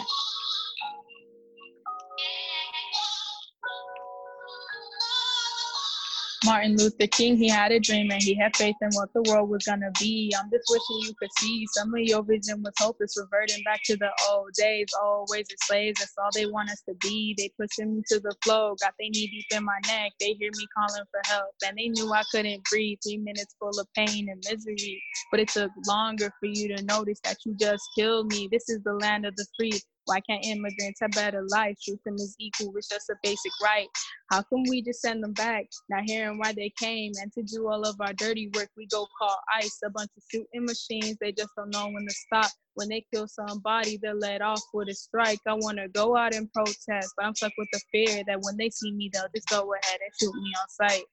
Martin 6.44 6.76
Luther 6.76 7.06
King, 7.08 7.36
he 7.36 7.48
had 7.48 7.72
a 7.72 7.80
dream 7.80 8.10
and 8.10 8.22
he 8.22 8.34
had 8.34 8.56
faith 8.56 8.76
in 8.82 8.90
what 8.92 9.12
the 9.14 9.22
world 9.30 9.50
was 9.50 9.64
gonna 9.64 9.90
be. 10.00 10.32
I'm 10.38 10.50
just 10.50 10.64
wishing 10.70 11.08
you 11.08 11.14
could 11.20 11.30
see 11.38 11.66
some 11.72 11.94
of 11.94 12.00
your 12.00 12.22
vision 12.22 12.62
was 12.62 12.72
hopeless, 12.78 13.14
reverting 13.20 13.62
back 13.64 13.82
to 13.86 13.96
the 13.96 14.10
old 14.30 14.50
days. 14.54 14.86
Always 15.02 15.46
as 15.52 15.66
slaves, 15.66 16.00
that's 16.00 16.14
all 16.18 16.30
they 16.34 16.46
want 16.46 16.70
us 16.70 16.80
to 16.88 16.94
be. 17.02 17.34
They 17.38 17.50
pushing 17.60 17.96
me 17.96 18.02
to 18.08 18.20
the 18.20 18.34
flow, 18.42 18.74
got 18.80 18.94
they 18.98 19.10
knee 19.10 19.28
deep 19.28 19.46
in 19.58 19.64
my 19.64 19.78
neck. 19.88 20.12
They 20.20 20.34
hear 20.40 20.50
me 20.56 20.66
calling 20.76 21.04
for 21.10 21.20
help, 21.26 21.52
and 21.66 21.76
they 21.78 21.88
knew 21.88 22.12
I 22.12 22.22
couldn't 22.32 22.64
breathe. 22.70 22.98
Three 23.04 23.18
minutes 23.18 23.56
full 23.60 23.78
of 23.78 23.86
pain 23.94 24.28
and 24.30 24.42
misery, 24.50 25.02
but 25.30 25.40
it 25.40 25.48
took 25.48 25.70
longer 25.88 26.32
for 26.40 26.46
you 26.46 26.74
to 26.76 26.82
notice 26.84 27.20
that 27.24 27.38
you 27.46 27.54
just 27.60 27.84
killed 27.98 28.32
me. 28.32 28.48
This 28.50 28.68
is 28.70 28.82
the 28.84 28.94
land 28.94 29.26
of 29.26 29.36
the 29.36 29.46
free. 29.58 29.72
Why 30.06 30.20
can't 30.20 30.44
immigrants 30.44 31.00
have 31.00 31.12
better 31.12 31.44
life? 31.50 31.76
Treat 31.82 32.02
them 32.04 32.14
as 32.14 32.34
equal, 32.38 32.72
it's 32.76 32.88
just 32.88 33.10
a 33.10 33.14
basic 33.22 33.52
right. 33.62 33.86
How 34.30 34.42
can 34.42 34.64
we 34.68 34.82
just 34.82 35.00
send 35.02 35.22
them 35.22 35.32
back? 35.32 35.66
Not 35.88 36.04
hearing 36.06 36.38
why 36.38 36.52
they 36.52 36.72
came 36.78 37.12
and 37.20 37.32
to 37.32 37.42
do 37.42 37.68
all 37.68 37.82
of 37.82 37.96
our 38.00 38.12
dirty 38.14 38.50
work, 38.54 38.68
we 38.76 38.86
go 38.86 39.06
call 39.18 39.36
ICE. 39.56 39.78
A 39.84 39.90
bunch 39.90 40.10
of 40.16 40.22
shooting 40.30 40.64
machines, 40.64 41.16
they 41.20 41.32
just 41.32 41.50
don't 41.56 41.72
know 41.72 41.88
when 41.88 42.06
to 42.06 42.14
stop. 42.14 42.50
When 42.74 42.88
they 42.88 43.04
kill 43.12 43.28
somebody, 43.28 43.98
they're 44.02 44.14
let 44.14 44.42
off 44.42 44.62
with 44.72 44.88
a 44.88 44.94
strike. 44.94 45.40
I 45.46 45.54
want 45.54 45.78
to 45.78 45.88
go 45.88 46.16
out 46.16 46.34
and 46.34 46.50
protest, 46.52 47.12
but 47.16 47.26
I'm 47.26 47.34
stuck 47.34 47.52
with 47.58 47.68
the 47.72 47.80
fear 47.92 48.22
that 48.26 48.40
when 48.40 48.56
they 48.56 48.70
see 48.70 48.92
me, 48.92 49.10
they'll 49.12 49.24
just 49.34 49.48
go 49.48 49.72
ahead 49.74 49.98
and 50.00 50.12
shoot 50.20 50.34
me 50.34 50.52
on 50.60 50.88
sight. 50.88 51.04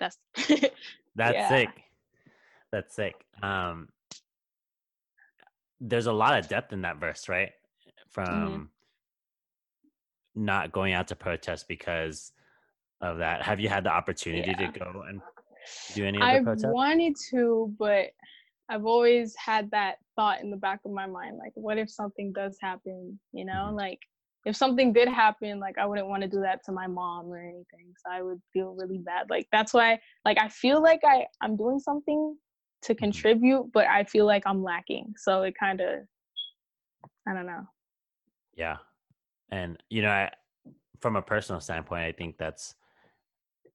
That's 0.00 0.18
that's 1.16 1.34
yeah. 1.34 1.48
sick. 1.48 1.68
That's 2.70 2.94
sick. 2.94 3.14
Um, 3.42 3.88
there's 5.82 6.06
a 6.06 6.12
lot 6.12 6.38
of 6.38 6.48
depth 6.48 6.72
in 6.72 6.82
that 6.82 6.98
verse, 6.98 7.28
right? 7.28 7.50
Mm-hmm. 7.50 8.10
From 8.10 8.48
mm-hmm. 10.34 10.44
not 10.44 10.72
going 10.72 10.92
out 10.92 11.08
to 11.08 11.16
protest 11.16 11.66
because 11.68 12.32
of 13.00 13.18
that. 13.18 13.42
Have 13.42 13.58
you 13.58 13.68
had 13.68 13.84
the 13.84 13.90
opportunity 13.90 14.54
yeah. 14.58 14.70
to 14.70 14.78
go 14.78 15.04
and 15.08 15.20
do 15.94 16.04
any 16.04 16.18
of 16.18 16.22
the 16.22 16.26
I've 16.26 16.44
protests? 16.44 16.64
I 16.64 16.70
wanted 16.70 17.16
to, 17.30 17.74
but 17.78 18.06
I've 18.68 18.86
always 18.86 19.34
had 19.36 19.70
that 19.72 19.96
thought 20.14 20.40
in 20.40 20.50
the 20.50 20.56
back 20.56 20.80
of 20.84 20.92
my 20.92 21.06
mind, 21.06 21.36
like, 21.36 21.52
what 21.54 21.78
if 21.78 21.90
something 21.90 22.32
does 22.32 22.56
happen? 22.60 23.18
You 23.32 23.44
know, 23.44 23.52
mm-hmm. 23.52 23.76
like 23.76 23.98
if 24.44 24.56
something 24.56 24.92
did 24.92 25.08
happen, 25.08 25.60
like 25.60 25.78
I 25.78 25.86
wouldn't 25.86 26.08
want 26.08 26.22
to 26.22 26.28
do 26.28 26.40
that 26.40 26.64
to 26.64 26.72
my 26.72 26.86
mom 26.86 27.26
or 27.26 27.38
anything. 27.38 27.92
So 27.96 28.12
I 28.12 28.22
would 28.22 28.40
feel 28.52 28.74
really 28.78 28.98
bad. 28.98 29.30
Like 29.30 29.46
that's 29.52 29.74
why, 29.74 30.00
like 30.24 30.38
I 30.40 30.48
feel 30.48 30.82
like 30.82 31.00
I 31.04 31.26
I'm 31.40 31.56
doing 31.56 31.78
something 31.78 32.36
to 32.82 32.94
mm-hmm. 32.94 33.04
contribute, 33.04 33.70
but 33.72 33.86
I 33.86 34.04
feel 34.04 34.26
like 34.26 34.42
I'm 34.46 34.62
lacking. 34.62 35.14
So 35.16 35.42
it 35.42 35.54
kind 35.58 35.80
of, 35.80 36.00
I 37.26 37.34
don't 37.34 37.46
know. 37.46 37.66
Yeah. 38.54 38.78
And, 39.50 39.82
you 39.88 40.02
know, 40.02 40.10
I, 40.10 40.30
from 41.00 41.16
a 41.16 41.22
personal 41.22 41.60
standpoint, 41.60 42.04
I 42.04 42.12
think 42.12 42.38
that's 42.38 42.74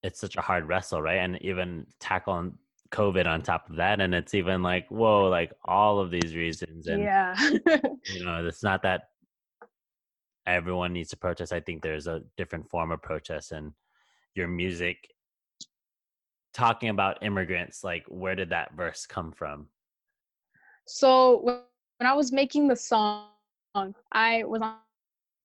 it's 0.03 0.19
such 0.19 0.37
a 0.37 0.41
hard 0.41 0.67
wrestle, 0.67 1.01
right? 1.01 1.17
And 1.17 1.41
even 1.41 1.85
tackling 1.99 2.57
COVID 2.91 3.27
on 3.27 3.41
top 3.41 3.69
of 3.69 3.75
that, 3.75 3.99
and 3.99 4.15
it's 4.15 4.33
even 4.33 4.63
like, 4.63 4.89
whoa, 4.89 5.27
like 5.29 5.51
all 5.65 5.99
of 5.99 6.11
these 6.11 6.35
reasons, 6.35 6.87
and 6.87 7.01
yeah. 7.01 7.35
you 8.05 8.23
know, 8.23 8.45
it's 8.45 8.63
not 8.63 8.83
that 8.83 9.09
everyone 10.45 10.93
needs 10.93 11.09
to 11.09 11.17
protest. 11.17 11.51
I 11.51 11.59
think 11.59 11.81
there's 11.81 12.07
a 12.07 12.23
different 12.37 12.69
form 12.69 12.91
of 12.91 13.01
protest, 13.01 13.51
and 13.51 13.73
your 14.35 14.47
music 14.47 15.09
talking 16.57 16.89
about 16.89 17.23
immigrants, 17.23 17.83
like 17.83 18.03
where 18.07 18.35
did 18.35 18.49
that 18.49 18.73
verse 18.73 19.05
come 19.05 19.31
from? 19.31 19.67
so 20.87 21.41
when 21.43 22.07
I 22.07 22.13
was 22.13 22.31
making 22.31 22.67
the 22.67 22.75
song, 22.75 23.27
I 24.11 24.43
was 24.45 24.61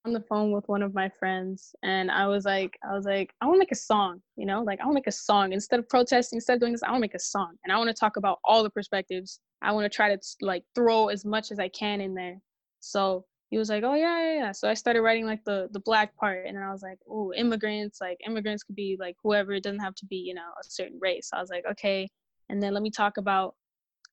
on 0.05 0.13
the 0.13 0.21
phone 0.21 0.53
with 0.53 0.69
one 0.69 0.83
of 0.83 0.95
my 0.95 1.11
friends 1.19 1.75
and 1.83 2.11
I 2.11 2.27
was 2.29 2.45
like, 2.45 2.79
I 2.89 2.95
was 2.95 3.05
like, 3.05 3.33
I 3.41 3.47
want 3.47 3.57
to 3.57 3.59
make 3.59 3.73
a 3.73 3.77
song, 3.77 4.23
you 4.37 4.47
know, 4.47 4.63
like 4.63 4.81
I 4.81 4.85
want 4.85 4.95
to 4.95 4.99
make 5.01 5.07
a 5.07 5.13
song 5.13 5.53
instead 5.53 5.81
of 5.81 5.89
protesting, 5.89 6.37
instead 6.39 6.55
of 6.55 6.61
doing 6.61 6.73
this, 6.73 6.83
I 6.83 6.91
want 6.91 6.99
to 6.99 7.03
make 7.03 7.15
a 7.15 7.19
song 7.19 7.57
and 7.65 7.73
I 7.73 7.77
want 7.77 7.89
to 7.89 7.95
talk 7.95 8.17
about 8.17 8.39
all 8.45 8.63
the 8.63 8.71
perspectives. 8.71 9.41
I 9.61 9.73
want 9.73 9.85
to 9.85 9.95
try 9.95 10.15
to 10.15 10.21
like 10.41 10.65
throw 10.75 11.09
as 11.09 11.25
much 11.25 11.51
as 11.51 11.59
I 11.59 11.69
can 11.69 12.01
in 12.01 12.15
there. 12.15 12.39
So 12.81 13.25
he 13.53 13.59
was 13.59 13.69
like, 13.69 13.85
oh 13.85 13.93
yeah, 13.93 14.19
yeah, 14.19 14.35
yeah. 14.35 14.53
So 14.53 14.67
I 14.67 14.73
started 14.73 15.03
writing 15.03 15.27
like 15.27 15.45
the 15.45 15.69
the 15.73 15.81
black 15.81 16.17
part 16.17 16.47
and 16.47 16.57
then 16.57 16.65
I 16.65 16.73
was 16.73 16.83
like, 16.83 16.99
oh, 17.07 17.35
immigrants, 17.35 18.01
like 18.01 18.17
immigrants 18.27 18.63
could 18.63 18.77
be 18.77 18.97
like 18.99 19.15
whoever. 19.23 19.53
It 19.53 19.63
doesn't 19.63 19.79
have 19.81 19.95
to 19.97 20.07
be, 20.07 20.17
you 20.17 20.33
know, 20.33 20.53
a 20.59 20.65
certain 20.65 20.99
race. 21.03 21.29
So 21.29 21.37
I 21.37 21.41
was 21.43 21.51
like, 21.51 21.67
okay. 21.71 22.09
And 22.49 22.63
then 22.63 22.73
let 22.73 22.83
me 22.83 22.91
talk 22.91 23.19
about 23.19 23.55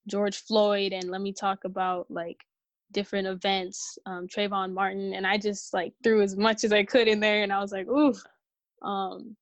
George 0.08 0.40
Floyd 0.40 0.92
and 0.92 1.10
let 1.10 1.22
me 1.22 1.32
talk 1.32 1.64
about 1.64 2.12
like 2.12 2.44
different 2.92 3.30
events, 3.30 3.98
um, 4.06 4.28
Trayvon 4.28 4.74
Martin, 4.74 5.14
and 5.14 5.26
I 5.26 5.38
just 5.38 5.74
like 5.74 5.94
threw 6.04 6.22
as 6.22 6.36
much 6.36 6.66
as 6.66 6.74
I 6.74 6.84
could 6.84 7.08
in 7.08 7.22
there, 7.22 7.42
and 7.42 7.54
I 7.54 7.62
was 7.62 7.72
like, 7.72 7.88
ooh. 7.88 8.14
Um, 8.82 9.38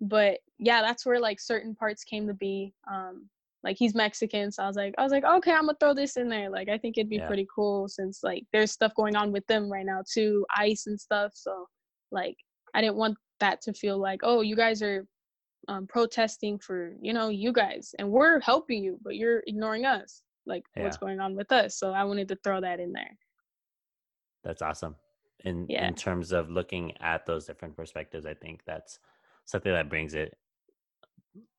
but 0.00 0.38
yeah, 0.58 0.80
that's 0.80 1.04
where 1.04 1.20
like 1.20 1.38
certain 1.38 1.74
parts 1.74 2.02
came 2.02 2.26
to 2.28 2.34
be. 2.34 2.72
Um, 2.90 3.28
like 3.64 3.78
he's 3.78 3.94
Mexican, 3.94 4.52
so 4.52 4.62
I 4.62 4.66
was 4.66 4.76
like, 4.76 4.94
I 4.98 5.02
was 5.02 5.10
like, 5.10 5.24
okay, 5.24 5.52
I'm 5.52 5.66
gonna 5.66 5.76
throw 5.80 5.94
this 5.94 6.16
in 6.16 6.28
there. 6.28 6.50
Like 6.50 6.68
I 6.68 6.76
think 6.76 6.98
it'd 6.98 7.08
be 7.08 7.16
Yeah. 7.16 7.26
pretty 7.26 7.46
cool 7.52 7.88
since 7.88 8.22
like 8.22 8.44
there's 8.52 8.70
stuff 8.70 8.94
going 8.94 9.16
on 9.16 9.32
with 9.32 9.46
them 9.46 9.72
right 9.72 9.86
now 9.86 10.02
too, 10.12 10.44
ICE 10.56 10.86
and 10.86 11.00
stuff. 11.00 11.32
So 11.34 11.66
like 12.12 12.36
I 12.74 12.82
didn't 12.82 12.96
want 12.96 13.16
that 13.40 13.62
to 13.62 13.72
feel 13.72 13.98
like, 13.98 14.20
oh, 14.22 14.42
you 14.42 14.54
guys 14.54 14.82
are 14.82 15.06
um, 15.68 15.86
protesting 15.86 16.58
for 16.58 16.94
you 17.00 17.14
know 17.14 17.30
you 17.30 17.52
guys, 17.52 17.94
and 17.98 18.10
we're 18.10 18.38
helping 18.40 18.84
you, 18.84 18.98
but 19.02 19.16
you're 19.16 19.42
ignoring 19.46 19.86
us. 19.86 20.22
Like 20.46 20.64
what's 20.76 20.98
going 20.98 21.20
on 21.20 21.34
with 21.34 21.50
us? 21.52 21.78
So 21.78 21.92
I 21.92 22.04
wanted 22.04 22.28
to 22.28 22.36
throw 22.44 22.60
that 22.60 22.78
in 22.80 22.92
there. 22.92 23.16
That's 24.44 24.60
awesome. 24.60 24.96
In 25.44 25.66
Yeah. 25.70 25.88
in 25.88 25.94
terms 25.94 26.32
of 26.32 26.50
looking 26.50 26.92
at 27.00 27.24
those 27.24 27.46
different 27.46 27.76
perspectives, 27.76 28.26
I 28.26 28.34
think 28.34 28.60
that's 28.66 28.98
something 29.46 29.72
that 29.72 29.88
brings 29.88 30.14
it 30.14 30.36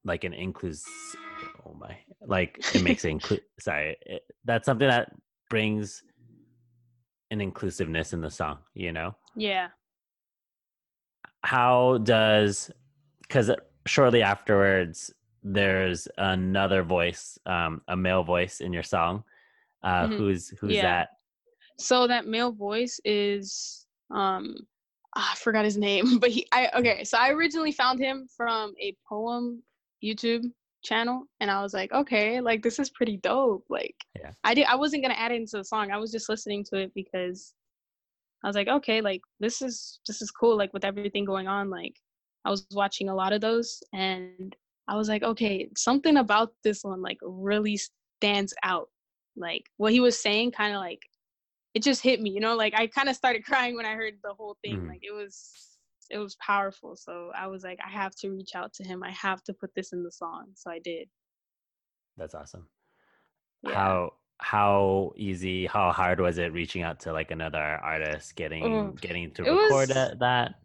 like 0.06 0.24
an 0.24 0.34
inclus 0.34 0.84
oh 1.66 1.74
my 1.74 1.98
like 2.26 2.62
it 2.72 2.80
makes 2.82 3.04
it 3.04 3.10
include 3.10 3.42
sorry 3.60 3.98
it, 4.06 4.24
that's 4.46 4.66
something 4.66 4.88
that 4.88 5.12
brings 5.50 6.04
an 7.32 7.42
inclusiveness 7.42 8.14
in 8.14 8.22
the 8.22 8.30
song 8.30 8.60
you 8.74 8.92
know 8.92 9.16
Yeah. 9.36 9.70
how 11.44 11.98
does 12.00 12.72
because 13.22 13.52
shortly 13.86 14.22
afterwards 14.22 15.14
there's 15.44 16.08
another 16.18 16.84
voice 16.84 17.38
um 17.46 17.82
a 17.88 17.96
male 17.96 18.24
voice 18.24 18.62
in 18.62 18.74
your 18.74 18.84
song 18.84 19.24
uh 19.84 20.08
Mhm. 20.08 20.18
who's 20.18 20.50
who's 20.60 20.74
Yeah. 20.74 20.84
that 20.84 21.10
So 21.78 22.08
that 22.08 22.28
male 22.28 22.52
voice 22.52 23.00
is 23.06 23.86
um 24.12 24.56
ah, 25.16 25.32
I 25.34 25.36
forgot 25.36 25.66
his 25.66 25.78
name, 25.78 26.20
but 26.20 26.30
he 26.32 26.48
I 26.52 26.70
okay, 26.76 27.04
so 27.04 27.18
I 27.18 27.32
originally 27.32 27.72
found 27.72 28.00
him 28.00 28.28
from 28.36 28.74
a 28.80 28.96
poem 29.08 29.64
YouTube 30.06 30.44
channel 30.84 31.24
and 31.40 31.50
I 31.50 31.62
was 31.62 31.74
like, 31.74 31.92
okay, 31.92 32.40
like 32.42 32.62
this 32.62 32.80
is 32.80 32.90
pretty 32.92 33.18
dope. 33.18 33.66
Like 33.70 33.96
Yeah. 34.20 34.32
I 34.44 34.54
did 34.54 34.66
I 34.66 34.76
wasn't 34.76 35.04
gonna 35.04 35.16
add 35.16 35.32
it 35.32 35.42
into 35.42 35.58
the 35.58 35.64
song. 35.64 35.92
I 35.92 35.98
was 35.98 36.12
just 36.12 36.30
listening 36.30 36.64
to 36.66 36.78
it 36.78 36.92
because 36.94 37.54
I 38.44 38.48
was 38.48 38.56
like, 38.56 38.68
okay, 38.68 39.02
like 39.02 39.22
this 39.40 39.62
is 39.62 40.00
this 40.08 40.22
is 40.22 40.32
cool, 40.32 40.58
like 40.58 40.74
with 40.74 40.86
everything 40.86 41.26
going 41.26 41.48
on. 41.48 41.70
Like 41.70 41.96
I 42.46 42.52
was 42.52 42.68
watching 42.72 43.10
a 43.10 43.16
lot 43.16 43.34
of 43.34 43.42
those 43.42 43.82
and 43.94 44.56
I 44.88 44.96
was 44.96 45.10
like, 45.10 45.24
okay, 45.24 45.68
something 45.76 46.18
about 46.18 46.54
this 46.64 46.84
one 46.84 47.02
like 47.02 47.18
really 47.24 47.80
stands 48.20 48.54
out. 48.64 48.90
Like 49.36 49.64
what 49.78 49.92
he 49.92 50.00
was 50.00 50.22
saying 50.22 50.52
kind 50.52 50.76
of 50.76 50.80
like 50.80 51.02
it 51.74 51.84
just 51.84 52.02
hit 52.02 52.22
me, 52.22 52.30
you 52.30 52.40
know, 52.40 52.56
like 52.56 52.74
I 52.76 52.88
kind 52.88 53.10
of 53.10 53.16
started 53.16 53.44
crying 53.46 53.76
when 53.76 53.86
I 53.86 53.96
heard 53.96 54.14
the 54.24 54.34
whole 54.34 54.58
thing. 54.64 54.82
Mhm. 54.82 54.90
Like 54.90 55.02
it 55.02 55.14
was 55.14 55.52
it 56.10 56.18
was 56.20 56.36
powerful. 56.36 56.96
So 56.96 57.32
I 57.36 57.48
was 57.48 57.64
like, 57.64 57.80
I 57.86 57.90
have 57.90 58.16
to 58.18 58.30
reach 58.30 58.56
out 58.56 58.74
to 58.76 58.84
him. 58.84 59.04
I 59.04 59.12
have 59.12 59.44
to 59.46 59.54
put 59.54 59.74
this 59.76 59.92
in 59.94 60.04
the 60.04 60.12
song. 60.12 60.46
So 60.56 60.70
I 60.72 60.80
did. 60.80 61.08
that's 62.18 62.36
awesome 62.36 62.68
Yeah. 63.64 63.74
how 63.74 64.14
how 64.40 65.14
easy 65.16 65.66
how 65.66 65.92
hard 65.92 66.20
was 66.20 66.38
it 66.38 66.52
reaching 66.54 66.82
out 66.84 67.00
to 67.02 67.14
like 67.14 67.32
another 67.32 67.60
artist 67.82 68.36
getting 68.36 68.64
Oh, 68.64 68.92
getting 69.02 69.32
to 69.32 69.44
it 69.46 69.50
record 69.50 69.70
was- 69.70 69.88
that, 69.90 70.20
that 70.20 70.56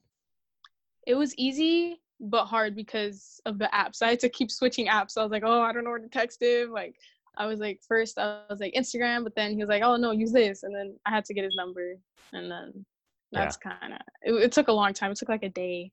It 1.07 1.14
was 1.14 1.35
easy 1.37 2.00
but 2.20 2.44
hard 2.46 2.76
because 2.76 3.40
of 3.46 3.59
the 3.59 3.68
apps. 3.72 4.03
I 4.03 4.11
had 4.11 4.20
to 4.20 4.29
keep 4.29 4.50
switching 4.50 4.87
apps. 4.88 5.16
I 5.16 5.22
was 5.22 5.31
like, 5.33 5.42
oh, 5.44 5.62
I 5.62 5.72
don't 5.72 5.85
know 5.85 5.90
where 5.90 5.98
to 5.98 6.09
text 6.09 6.42
him. 6.42 6.70
Like 6.70 6.94
I 7.38 7.46
was 7.46 7.61
like, 7.61 7.81
first 7.88 8.18
I 8.18 8.42
was 8.50 8.61
like 8.61 8.74
Instagram, 8.74 9.24
but 9.24 9.35
then 9.35 9.53
he 9.53 9.57
was 9.57 9.68
like, 9.70 9.83
oh 9.83 9.96
no, 9.96 10.11
use 10.11 10.33
this, 10.33 10.62
and 10.64 10.74
then 10.74 10.88
I 11.07 11.11
had 11.11 11.24
to 11.26 11.35
get 11.35 11.44
his 11.44 11.57
number, 11.57 11.94
and 12.35 12.50
then 12.50 12.85
Yeah. 13.32 13.40
that's 13.40 13.56
kind 13.56 13.92
of 13.94 14.00
it, 14.22 14.32
it. 14.34 14.52
took 14.52 14.68
a 14.68 14.72
long 14.72 14.92
time. 14.92 15.12
It 15.12 15.18
took 15.18 15.28
like 15.28 15.42
a 15.44 15.48
day. 15.48 15.92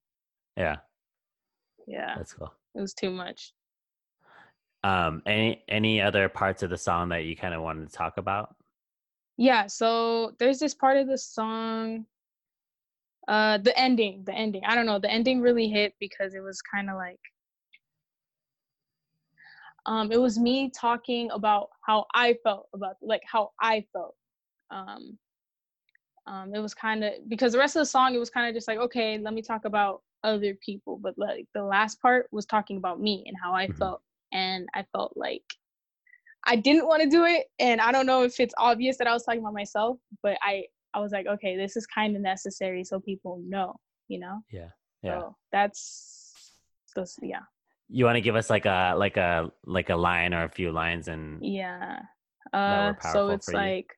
yeah 0.57 0.77
Yeah, 1.87 2.15
that's 2.15 2.33
cool 2.33 2.51
it 2.75 2.81
was 2.81 2.93
too 2.93 3.09
much. 3.11 3.53
um 4.83 5.21
any 5.25 5.63
any 5.67 6.01
other 6.01 6.29
parts 6.29 6.63
of 6.63 6.69
the 6.69 6.77
song 6.77 7.09
that 7.09 7.25
you 7.25 7.35
kind 7.35 7.53
of 7.53 7.61
wanted 7.61 7.87
to 7.89 7.93
talk 7.93 8.17
about 8.17 8.55
Yeah, 9.37 9.67
so 9.67 10.35
there's 10.39 10.59
this 10.59 10.73
part 10.73 10.97
of 10.97 11.07
the 11.07 11.17
song 11.17 12.05
uh 13.27 13.57
the 13.57 13.77
ending, 13.77 14.23
the 14.25 14.33
ending. 14.33 14.63
I 14.65 14.75
don't 14.75 14.85
know, 14.85 14.99
the 14.99 15.11
ending 15.11 15.41
really 15.41 15.67
hit 15.69 15.93
because 15.99 16.33
it 16.33 16.41
was 16.41 16.61
kind 16.61 16.89
of 16.89 16.95
like 16.95 17.19
um 19.85 20.11
it 20.11 20.19
was 20.19 20.37
me 20.37 20.69
talking 20.69 21.29
about 21.31 21.69
how 21.85 22.05
I 22.13 22.35
felt 22.43 22.67
about 22.73 22.95
like 23.01 23.21
how 23.25 23.51
I 23.61 23.85
felt. 23.93 24.15
Um 24.71 25.17
um 26.27 26.53
it 26.53 26.59
was 26.59 26.73
kind 26.73 27.03
of 27.03 27.13
because 27.27 27.53
the 27.53 27.57
rest 27.57 27.75
of 27.75 27.81
the 27.81 27.85
song 27.85 28.13
it 28.13 28.19
was 28.19 28.29
kind 28.29 28.47
of 28.47 28.53
just 28.53 28.67
like 28.67 28.79
okay, 28.79 29.17
let 29.17 29.33
me 29.33 29.41
talk 29.41 29.65
about 29.65 30.01
other 30.23 30.55
people, 30.55 30.97
but 31.01 31.13
like 31.17 31.47
the 31.53 31.63
last 31.63 32.01
part 32.01 32.27
was 32.31 32.45
talking 32.45 32.77
about 32.77 32.99
me 32.99 33.23
and 33.27 33.37
how 33.41 33.53
I 33.53 33.67
Mhm. 33.67 33.77
felt 33.79 34.01
and 34.33 34.67
I 34.73 34.83
felt 34.91 35.13
like 35.15 35.43
I 36.45 36.55
didn't 36.55 36.87
want 36.87 37.01
to 37.03 37.09
do 37.09 37.25
it, 37.25 37.47
and 37.59 37.81
I 37.81 37.91
don't 37.91 38.05
know 38.05 38.23
if 38.23 38.39
it's 38.39 38.53
obvious 38.57 38.97
that 38.97 39.07
I 39.07 39.13
was 39.13 39.23
talking 39.23 39.41
about 39.41 39.53
myself, 39.53 39.99
but 40.23 40.37
I 40.41 40.65
I 40.93 40.99
was 40.99 41.11
like, 41.11 41.27
okay, 41.27 41.57
this 41.57 41.75
is 41.75 41.85
kind 41.85 42.15
of 42.15 42.21
necessary 42.21 42.83
so 42.83 42.99
people 42.99 43.41
know, 43.45 43.75
you 44.07 44.19
know. 44.19 44.41
yeah 44.51 44.69
yeah 45.03 45.19
So 45.19 45.35
that's 45.51 46.53
those, 46.95 47.19
yeah, 47.21 47.41
you 47.89 48.05
want 48.05 48.15
to 48.15 48.21
give 48.21 48.35
us 48.35 48.49
like 48.49 48.65
a 48.65 48.95
like 48.97 49.17
a 49.17 49.51
like 49.65 49.89
a 49.89 49.95
line 49.95 50.33
or 50.33 50.43
a 50.43 50.49
few 50.49 50.71
lines 50.71 51.07
and 51.07 51.43
yeah. 51.43 51.99
Uh, 52.53 52.93
so 53.01 53.29
it's 53.29 53.49
like 53.49 53.93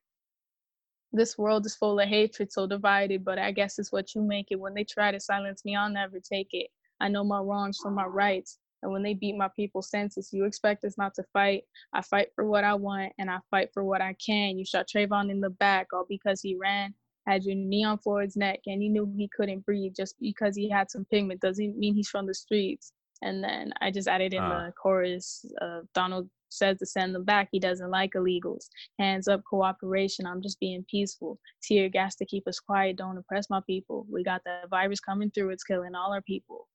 this 1.12 1.36
world 1.36 1.66
is 1.66 1.74
full 1.74 1.98
of 1.98 2.08
hatred, 2.08 2.52
so 2.52 2.66
divided, 2.66 3.24
but 3.24 3.38
I 3.38 3.50
guess 3.52 3.78
it's 3.78 3.92
what 3.92 4.14
you 4.14 4.22
make 4.22 4.48
it. 4.50 4.60
When 4.60 4.74
they 4.74 4.84
try 4.84 5.10
to 5.10 5.20
silence 5.20 5.64
me, 5.64 5.76
I'll 5.76 5.90
never 5.90 6.20
take 6.20 6.48
it. 6.52 6.68
I 7.00 7.08
know 7.08 7.24
my 7.24 7.40
wrongs 7.40 7.78
from 7.82 7.94
my 7.94 8.04
rights. 8.06 8.58
And 8.82 8.92
when 8.92 9.02
they 9.02 9.14
beat 9.14 9.36
my 9.36 9.48
people's 9.54 9.90
senses, 9.90 10.30
you 10.32 10.44
expect 10.44 10.84
us 10.84 10.96
not 10.96 11.12
to 11.14 11.22
fight. 11.34 11.64
I 11.92 12.00
fight 12.00 12.28
for 12.34 12.46
what 12.46 12.64
I 12.64 12.74
want 12.74 13.12
and 13.18 13.30
I 13.30 13.38
fight 13.50 13.70
for 13.74 13.84
what 13.84 14.00
I 14.00 14.14
can. 14.24 14.58
You 14.58 14.64
shot 14.64 14.86
Trayvon 14.88 15.30
in 15.30 15.40
the 15.40 15.50
back 15.50 15.88
all 15.92 16.06
because 16.08 16.40
he 16.40 16.56
ran, 16.56 16.94
had 17.26 17.44
your 17.44 17.56
knee 17.56 17.84
on 17.84 17.98
Floyd's 17.98 18.36
neck, 18.36 18.60
and 18.66 18.82
you 18.82 18.88
knew 18.88 19.12
he 19.16 19.28
couldn't 19.36 19.66
breathe 19.66 19.92
just 19.94 20.14
because 20.18 20.56
he 20.56 20.70
had 20.70 20.90
some 20.90 21.04
pigment 21.06 21.40
doesn't 21.40 21.76
mean 21.78 21.94
he's 21.94 22.08
from 22.08 22.26
the 22.26 22.34
streets. 22.34 22.92
And 23.22 23.44
then 23.44 23.72
I 23.82 23.90
just 23.90 24.08
added 24.08 24.32
in 24.32 24.42
Ah. 24.42 24.66
the 24.66 24.72
chorus 24.72 25.44
of 25.60 25.86
Donald 25.92 26.30
says 26.50 26.78
to 26.78 26.86
send 26.86 27.14
them 27.14 27.24
back. 27.24 27.48
He 27.52 27.58
doesn't 27.60 27.90
like 27.90 28.12
illegals. 28.14 28.68
Hands 28.98 29.26
up, 29.28 29.42
cooperation. 29.44 30.26
I'm 30.26 30.42
just 30.42 30.60
being 30.60 30.84
peaceful. 30.90 31.38
Tear 31.62 31.88
gas 31.88 32.16
to 32.16 32.26
keep 32.26 32.46
us 32.48 32.60
quiet. 32.60 32.96
Don't 32.96 33.18
oppress 33.18 33.48
my 33.50 33.60
people. 33.66 34.06
We 34.10 34.22
got 34.24 34.42
the 34.44 34.62
virus 34.70 35.00
coming 35.00 35.30
through. 35.30 35.50
It's 35.50 35.64
killing 35.64 35.94
all 35.94 36.12
our 36.12 36.22
people. 36.22 36.68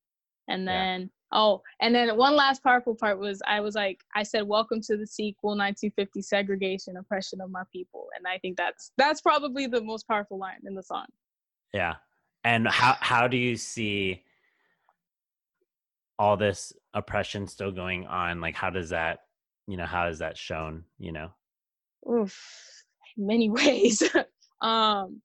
And 0.48 0.68
Yeah. 0.68 0.88
then, 0.90 1.12
oh, 1.32 1.62
and 1.82 1.94
then 1.96 2.16
one 2.18 2.36
last 2.36 2.64
powerful 2.64 2.96
part 2.96 3.20
was 3.20 3.42
I 3.48 3.60
was 3.62 3.76
like, 3.76 4.00
I 4.16 4.24
said, 4.24 4.44
"Welcome 4.48 4.82
to 4.82 4.98
the 4.98 5.08
sequel, 5.08 5.56
1950 5.56 6.22
segregation, 6.22 6.98
oppression 6.98 7.42
of 7.42 7.50
my 7.52 7.64
people." 7.74 8.08
And 8.18 8.28
I 8.28 8.38
think 8.40 8.58
that's 8.58 8.92
that's 8.98 9.22
probably 9.22 9.68
the 9.68 9.82
most 9.82 10.08
powerful 10.08 10.38
line 10.38 10.62
in 10.66 10.76
the 10.76 10.84
song. 10.84 11.08
yeah 11.74 11.96
and 12.44 12.68
how 12.68 12.96
how 13.02 13.28
do 13.28 13.38
you 13.38 13.56
see 13.58 14.24
all 16.18 16.38
this 16.38 16.72
oppression 16.94 17.48
still 17.48 17.72
going 17.72 18.06
on 18.08 18.40
like 18.40 18.56
how 18.56 18.70
does 18.70 18.90
that 18.90 19.25
you 19.68 19.78
know 19.78 19.86
how 19.86 20.08
is 20.08 20.20
that 20.20 20.38
shown 20.38 20.84
you 21.00 21.12
know 21.12 21.30
Oof, 22.10 22.84
many 23.18 23.50
ways. 23.50 24.04
um, 24.62 25.22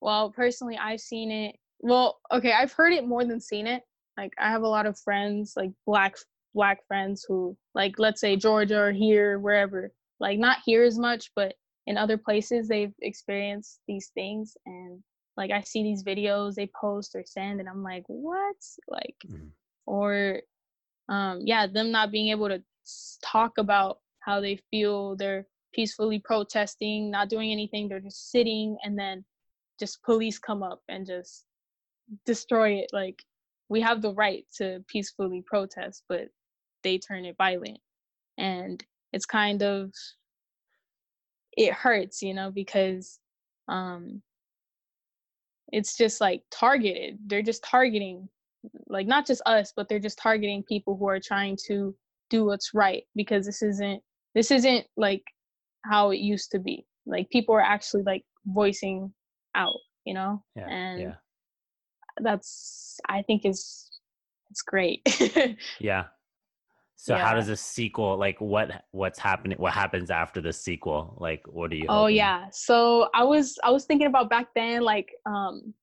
well, 0.00 0.30
personally, 0.30 0.76
I've 0.78 1.00
seen 1.00 1.30
it. 1.30 1.56
Well, 1.80 2.18
okay, 2.32 2.52
I've 2.52 2.72
heard 2.72 2.92
it 2.92 3.06
more 3.06 3.24
than 3.24 3.40
seen 3.40 3.66
it. 3.66 3.82
like 4.16 4.32
I 4.38 4.50
have 4.50 4.62
a 4.62 4.68
lot 4.68 4.86
of 4.86 4.98
friends, 4.98 5.54
like 5.56 5.70
black 5.86 6.16
black 6.54 6.86
friends 6.86 7.24
who 7.28 7.56
like 7.74 7.98
let's 7.98 8.20
say 8.20 8.36
Georgia 8.36 8.78
or 8.80 8.92
here, 8.92 9.38
wherever. 9.38 9.92
Like 10.20 10.38
not 10.38 10.58
here 10.64 10.84
as 10.84 10.98
much, 10.98 11.30
but 11.34 11.54
in 11.86 11.98
other 11.98 12.16
places 12.16 12.68
they've 12.68 12.94
experienced 13.02 13.80
these 13.86 14.10
things 14.14 14.56
and 14.66 15.02
like 15.36 15.50
I 15.50 15.60
see 15.62 15.82
these 15.82 16.04
videos 16.04 16.54
they 16.54 16.70
post 16.80 17.14
or 17.14 17.24
send 17.26 17.60
and 17.60 17.68
I'm 17.68 17.82
like, 17.82 18.04
what? 18.06 18.56
Like 18.88 19.16
Mhm. 19.26 19.50
or 19.86 20.40
um 21.08 21.40
yeah, 21.44 21.66
them 21.66 21.90
not 21.90 22.10
being 22.12 22.28
able 22.30 22.48
to 22.48 22.62
talk 23.22 23.58
about 23.58 23.98
how 24.20 24.40
they 24.40 24.58
feel, 24.70 25.16
they're 25.16 25.46
peacefully 25.72 26.18
protesting, 26.18 27.10
not 27.10 27.28
doing 27.28 27.50
anything, 27.50 27.88
they're 27.88 28.00
just 28.00 28.30
sitting 28.30 28.76
and 28.84 28.98
then 28.98 29.24
just 29.78 30.02
police 30.02 30.38
come 30.38 30.62
up 30.62 30.80
and 30.88 31.06
just 31.06 31.44
destroy 32.26 32.74
it 32.74 32.90
like 32.92 33.22
we 33.68 33.80
have 33.80 34.02
the 34.02 34.12
right 34.12 34.44
to 34.56 34.84
peacefully 34.88 35.42
protest 35.46 36.04
but 36.08 36.28
they 36.82 36.98
turn 36.98 37.24
it 37.24 37.36
violent. 37.36 37.78
And 38.38 38.84
it's 39.12 39.26
kind 39.26 39.62
of 39.62 39.90
it 41.56 41.72
hurts 41.72 42.20
you 42.22 42.34
know 42.34 42.50
because 42.50 43.20
um 43.68 44.20
it's 45.72 45.96
just 45.96 46.20
like 46.20 46.42
targeted. 46.50 47.18
They're 47.26 47.42
just 47.42 47.64
targeting 47.64 48.28
like 48.86 49.06
not 49.06 49.26
just 49.26 49.42
us 49.46 49.72
but 49.74 49.88
they're 49.88 49.98
just 49.98 50.18
targeting 50.18 50.62
people 50.62 50.96
who 50.96 51.08
are 51.08 51.20
trying 51.20 51.56
to 51.66 51.94
do 52.30 52.44
what's 52.44 52.72
right 52.74 53.04
because 53.14 53.46
this 53.46 53.62
isn't 53.62 54.02
this 54.34 54.50
isn't 54.50 54.86
like 54.96 55.22
how 55.84 56.10
it 56.10 56.18
used 56.18 56.50
to 56.50 56.58
be 56.58 56.86
like 57.06 57.28
people 57.30 57.54
are 57.54 57.60
actually 57.60 58.02
like 58.02 58.24
voicing 58.46 59.12
out 59.54 59.74
you 60.04 60.14
know 60.14 60.42
Yeah. 60.56 60.68
and 60.68 61.00
yeah. 61.00 61.14
that's 62.22 62.98
i 63.08 63.22
think 63.22 63.44
is 63.44 63.90
it's 64.50 64.62
great 64.62 65.00
Yeah. 65.80 66.04
So 66.96 67.16
how 67.16 67.34
does 67.34 67.50
a 67.50 67.56
sequel 67.56 68.16
like 68.16 68.40
what 68.40 68.84
what's 68.92 69.18
happening 69.18 69.58
what 69.58 69.74
happens 69.74 70.10
after 70.10 70.40
the 70.40 70.54
sequel? 70.54 71.18
Like 71.20 71.42
what 71.46 71.70
are 71.70 71.74
you 71.74 71.84
oh 71.90 72.02
hoping? 72.02 72.16
yeah 72.16 72.46
so 72.50 73.10
i 73.14 73.22
was 73.22 73.58
i 73.62 73.70
was 73.70 73.84
thinking 73.84 74.06
about 74.06 74.30
back 74.30 74.46
then 74.54 74.80
like 74.80 75.10
um 75.26 75.74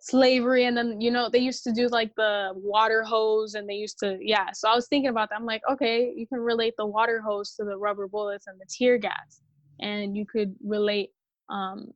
slavery 0.00 0.64
and 0.64 0.76
then 0.76 1.00
you 1.00 1.10
know 1.10 1.28
they 1.28 1.38
used 1.40 1.64
to 1.64 1.72
do 1.72 1.88
like 1.88 2.14
the 2.16 2.50
water 2.54 3.02
hose 3.02 3.54
and 3.54 3.68
they 3.68 3.74
used 3.74 3.98
to 3.98 4.16
yeah 4.20 4.46
so 4.52 4.68
i 4.68 4.74
was 4.74 4.86
thinking 4.88 5.10
about 5.10 5.28
that. 5.28 5.36
I'm 5.36 5.44
like 5.44 5.62
okay 5.70 6.12
you 6.14 6.26
can 6.26 6.38
relate 6.38 6.74
the 6.78 6.86
water 6.86 7.20
hose 7.20 7.54
to 7.56 7.64
the 7.64 7.76
rubber 7.76 8.06
bullets 8.06 8.46
and 8.46 8.58
the 8.60 8.66
tear 8.68 8.96
gas 8.98 9.42
and 9.80 10.16
you 10.16 10.24
could 10.24 10.54
relate 10.64 11.10
um 11.50 11.92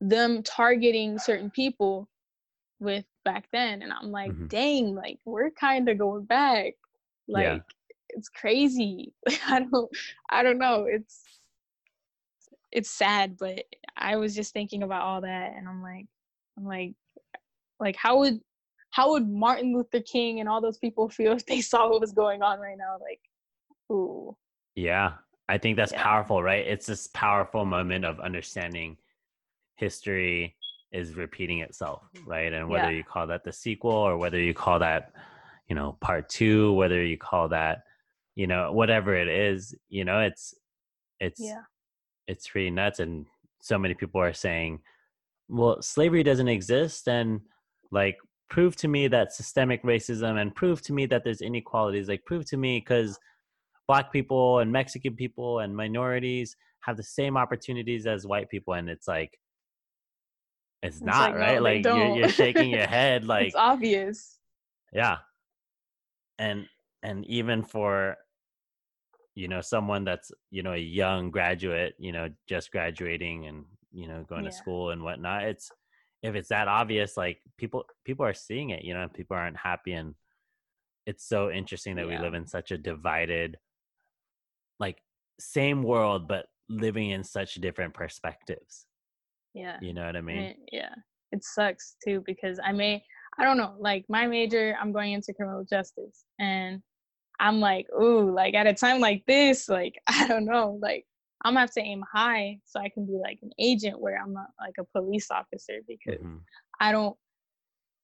them 0.00 0.42
targeting 0.42 1.18
certain 1.18 1.50
people 1.50 2.08
with 2.80 3.04
back 3.24 3.48
then. 3.52 3.82
And 3.82 3.92
i'm 3.92 4.10
like 4.10 4.30
Mhm. 4.32 4.48
dang 4.48 4.94
like 4.94 5.18
we're 5.24 5.50
kind 5.50 5.88
of 5.88 5.98
going 5.98 6.24
back. 6.24 6.74
Like 7.28 7.46
Yeah. 7.46 7.58
it's 8.10 8.28
crazy. 8.28 9.12
I 9.48 9.60
don't 9.60 9.90
i 10.30 10.42
don't 10.42 10.58
know. 10.58 10.86
It's 10.88 11.22
it's 12.72 12.90
sad 12.90 13.36
but 13.38 13.64
i 13.96 14.16
was 14.16 14.34
just 14.34 14.52
thinking 14.52 14.82
about 14.82 15.02
all 15.02 15.20
that 15.20 15.54
and 15.56 15.68
i'm 15.68 15.82
like 15.82 16.06
i'm 16.56 16.64
like 16.64 16.94
like 17.80 17.96
how 17.96 18.18
would 18.18 18.40
how 18.90 19.10
would 19.10 19.28
martin 19.28 19.74
luther 19.74 20.00
king 20.00 20.40
and 20.40 20.48
all 20.48 20.60
those 20.60 20.78
people 20.78 21.08
feel 21.08 21.32
if 21.36 21.44
they 21.46 21.60
saw 21.60 21.88
what 21.88 22.00
was 22.00 22.12
going 22.12 22.42
on 22.42 22.58
right 22.58 22.78
now 22.78 22.96
like 23.00 23.20
ooh 23.90 24.36
Yeah. 24.74 25.14
I 25.48 25.58
think 25.58 25.76
that's 25.76 25.92
Yeah. 25.92 26.02
powerful, 26.02 26.42
right? 26.42 26.66
It's 26.66 26.86
this 26.86 27.06
powerful 27.14 27.64
moment 27.64 28.04
of 28.04 28.18
understanding 28.18 28.96
history 29.76 30.56
is 30.90 31.14
repeating 31.14 31.60
itself, 31.60 32.02
right? 32.26 32.52
And 32.52 32.68
whether 32.68 32.90
Yeah. 32.90 32.96
you 32.98 33.04
call 33.04 33.28
that 33.28 33.44
the 33.44 33.52
sequel 33.52 33.92
or 33.92 34.18
whether 34.18 34.40
you 34.40 34.54
call 34.54 34.80
that, 34.80 35.12
you 35.68 35.76
know, 35.76 35.92
part 36.00 36.28
two, 36.28 36.72
whether 36.72 37.00
you 37.04 37.16
call 37.16 37.48
that, 37.50 37.84
you 38.34 38.48
know, 38.48 38.72
whatever 38.72 39.14
it 39.14 39.28
is, 39.28 39.72
you 39.88 40.04
know, 40.04 40.18
it's 40.20 40.52
it's 41.20 41.40
yeah 41.40 41.62
it's 42.26 42.48
pretty 42.48 42.70
nuts 42.70 42.98
and 42.98 43.24
so 43.62 43.78
many 43.78 43.94
people 43.94 44.20
are 44.20 44.32
saying 44.34 44.80
well 45.48 45.80
slavery 45.80 46.22
doesn't 46.22 46.48
exist 46.48 47.08
and 47.08 47.40
like 47.90 48.16
prove 48.48 48.76
to 48.76 48.88
me 48.88 49.08
that 49.08 49.32
systemic 49.32 49.82
racism 49.82 50.40
and 50.40 50.54
prove 50.54 50.82
to 50.82 50.92
me 50.92 51.06
that 51.06 51.24
there's 51.24 51.40
inequalities 51.40 52.08
like 52.08 52.24
prove 52.24 52.44
to 52.44 52.56
me 52.56 52.78
because 52.78 53.18
black 53.88 54.12
people 54.12 54.58
and 54.60 54.70
mexican 54.70 55.14
people 55.14 55.60
and 55.60 55.76
minorities 55.76 56.56
have 56.80 56.96
the 56.96 57.02
same 57.02 57.36
opportunities 57.36 58.06
as 58.06 58.26
white 58.26 58.48
people 58.48 58.74
and 58.74 58.88
it's 58.88 59.08
like 59.08 59.38
it's, 60.82 61.00
not 61.00 61.32
like, 61.32 61.40
right? 61.40 61.54
they 61.54 61.60
like 61.60 61.84
you're, 61.84 62.16
you're 62.16 62.28
shaking 62.28 62.70
your 62.70 62.86
head 62.86 63.24
like 63.24 63.48
it's 63.48 63.56
obvious. 63.56 64.38
Yeah. 64.92 65.16
And 66.38 66.66
and 67.02 67.24
even 67.26 67.62
for 67.62 68.16
you 69.34 69.48
know 69.48 69.60
someone 69.60 70.04
that's 70.04 70.30
you 70.50 70.62
know 70.62 70.72
a 70.72 70.78
young 70.78 71.30
graduate 71.30 71.94
you 71.98 72.12
know 72.12 72.28
just 72.48 72.70
graduating 72.70 73.46
and 73.46 73.64
you 73.92 74.06
know 74.08 74.24
going 74.28 74.44
Yeah. 74.44 74.50
to 74.50 74.56
school 74.56 74.90
and 74.90 75.02
whatnot 75.02 75.44
it's 75.44 75.70
if 76.22 76.34
it's 76.34 76.48
that 76.48 76.68
obvious 76.68 77.16
like 77.16 77.40
people 77.56 77.84
people 78.04 78.24
are 78.26 78.34
seeing 78.34 78.70
it 78.70 78.82
you 78.84 78.94
know 78.94 79.08
people 79.08 79.36
aren't 79.36 79.56
happy 79.56 79.92
and 79.92 80.14
it's 81.06 81.24
so 81.26 81.50
interesting 81.50 81.96
that 81.96 82.06
we 82.06 82.18
live 82.18 82.34
in 82.34 82.46
such 82.46 82.72
a 82.72 82.78
divided 82.78 83.56
like 84.80 84.98
same 85.38 85.82
world 85.82 86.26
but 86.26 86.46
living 86.68 87.10
in 87.10 87.22
such 87.22 87.54
different 87.54 87.94
perspectives. 87.94 88.86
Yeah 89.54 89.78
you 89.80 89.94
know 89.94 90.04
what 90.04 90.16
i 90.16 90.20
mean? 90.20 90.42
it- 90.46 90.56
yeah 90.72 90.94
it 91.32 91.42
sucks 91.44 91.96
too 92.04 92.22
because 92.26 92.58
i 92.64 92.72
may 92.72 93.02
i 93.38 93.44
don't 93.44 93.56
know 93.56 93.74
like 93.78 94.04
my 94.08 94.26
major 94.26 94.76
i'm 94.80 94.92
going 94.92 95.12
into 95.12 95.32
criminal 95.32 95.64
justice 95.64 96.24
and 96.38 96.82
i'm 97.40 97.58
like 97.60 97.86
ooh 98.00 98.30
like 98.30 98.54
at 98.54 98.66
a 98.66 98.74
time 98.74 99.00
like 99.00 99.24
this 99.26 99.68
like 99.68 99.94
i 100.08 100.26
don't 100.26 100.44
know 100.44 100.78
like 100.80 101.04
i'm 101.46 101.52
gonna 101.54 101.60
have 101.60 101.72
to 101.72 101.80
aim 101.80 102.04
high 102.12 102.58
so 102.64 102.80
i 102.80 102.88
can 102.88 103.06
be 103.06 103.18
like 103.22 103.38
an 103.42 103.50
agent 103.58 104.00
where 104.00 104.20
i'm 104.22 104.32
not 104.32 104.48
like 104.60 104.74
a 104.78 104.84
police 104.98 105.30
officer 105.30 105.80
because 105.86 106.20
Mhm. 106.20 106.40
i 106.80 106.92
don't 106.92 107.16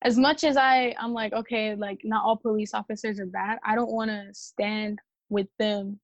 as 0.02 0.16
much 0.18 0.44
as 0.44 0.56
i 0.56 0.94
i'm 1.00 1.12
like 1.12 1.32
okay 1.32 1.74
like 1.74 2.00
not 2.04 2.24
all 2.24 2.36
police 2.36 2.74
officers 2.74 3.18
are 3.20 3.26
bad 3.26 3.58
i 3.64 3.74
don't 3.74 3.90
want 3.92 4.10
to 4.10 4.28
stand 4.32 4.98
with 5.30 5.48
them. 5.58 5.98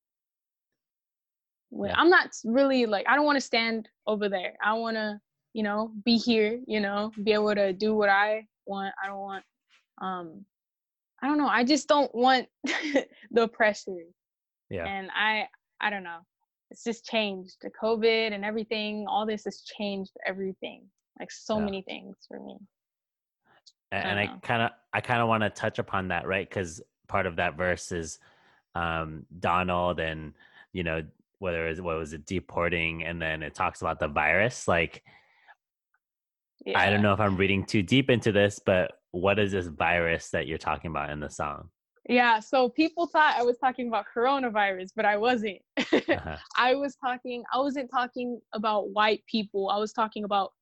When 1.71 1.91
Yeah. 1.91 1.97
i'm 2.01 2.09
not 2.11 2.31
really 2.45 2.87
like 2.87 3.07
i 3.09 3.15
don't 3.15 3.27
want 3.27 3.37
to 3.37 3.41
stand 3.53 3.89
over 4.07 4.29
there. 4.29 4.57
I 4.63 4.73
want 4.75 4.97
to 4.97 5.21
you 5.53 5.63
know 5.63 5.93
be 6.05 6.17
here 6.17 6.61
you 6.67 6.81
know 6.81 7.13
be 7.23 7.33
able 7.33 7.55
to 7.55 7.73
do 7.73 7.95
what 7.95 8.09
i 8.09 8.47
want. 8.67 8.95
I 9.03 9.07
don't 9.09 9.21
want 9.21 9.45
um 10.01 10.47
i 11.23 11.27
don't 11.29 11.39
know. 11.39 11.49
I 11.49 11.65
just 11.65 11.89
don't 11.89 12.13
want 12.15 12.49
the 13.31 13.49
pressure. 13.49 14.05
Yeah. 14.71 14.87
And 14.87 15.11
i 15.15 15.49
i 15.81 15.91
don't 15.91 16.05
know 16.05 16.21
it's 16.71 16.85
just 16.85 17.05
changed 17.05 17.57
the 17.63 17.71
covid 17.71 18.33
and 18.33 18.45
everything 18.45 19.07
all 19.09 19.27
this 19.27 19.45
has 19.45 19.63
changed 19.63 20.13
everything 20.27 20.83
like 21.19 21.31
so 21.31 21.59
Yeah. 21.59 21.65
many 21.65 21.83
things 21.83 22.17
for 22.29 22.39
me 22.41 22.59
and 23.93 24.19
I 24.19 24.27
kind 24.43 24.63
of 24.63 24.71
I 24.93 25.01
kind 25.01 25.21
of 25.21 25.29
want 25.29 25.43
to 25.43 25.51
touch 25.51 25.79
upon 25.79 26.09
that, 26.09 26.27
right? 26.27 26.49
Because 26.49 26.83
part 27.09 27.27
of 27.27 27.37
that 27.37 27.57
verse 27.57 27.93
is 27.93 28.19
um, 28.75 29.27
Donald, 29.39 30.01
and 30.01 30.35
you 30.73 30.83
know 30.83 31.03
whether 31.39 31.67
it 31.67 31.71
was, 31.71 31.81
what 31.81 31.97
was 31.97 32.13
it 32.13 32.27
deporting, 32.27 33.05
and 33.05 33.21
then 33.21 33.43
it 33.43 33.55
talks 33.55 33.81
about 33.81 34.01
the 34.01 34.09
virus. 34.09 34.69
Like 34.69 35.03
yeah. 36.65 36.79
I 36.79 36.91
don't 36.91 37.03
know 37.03 37.13
if 37.13 37.21
I'm 37.21 37.37
reading 37.37 37.65
too 37.65 37.83
deep 37.83 38.11
into 38.11 38.33
this, 38.33 38.61
but 38.65 39.01
what 39.13 39.39
is 39.39 39.53
this 39.53 39.67
virus 39.67 40.31
that 40.31 40.47
you're 40.47 40.59
talking 40.59 40.91
about 40.91 41.11
in 41.11 41.21
the 41.21 41.31
song? 41.31 41.71
Yeah 42.09 42.41
so 42.41 42.69
people 42.69 43.07
thought 43.07 43.37
i 43.37 43.43
was 43.43 43.59
talking 43.59 43.89
about 43.89 44.07
coronavirus 44.15 44.91
but 44.97 45.05
i 45.05 45.17
wasn't 45.17 45.59
Uh-huh. 46.19 46.37
I 46.57 46.75
was 46.75 46.97
talking, 46.97 47.45
I 47.53 47.59
wasn't 47.59 47.91
talking 47.91 48.41
about 48.53 48.91
white 48.91 49.23
people. 49.27 49.71
I 49.71 49.79
was 49.79 49.93
talking 49.93 50.25
about 50.25 50.53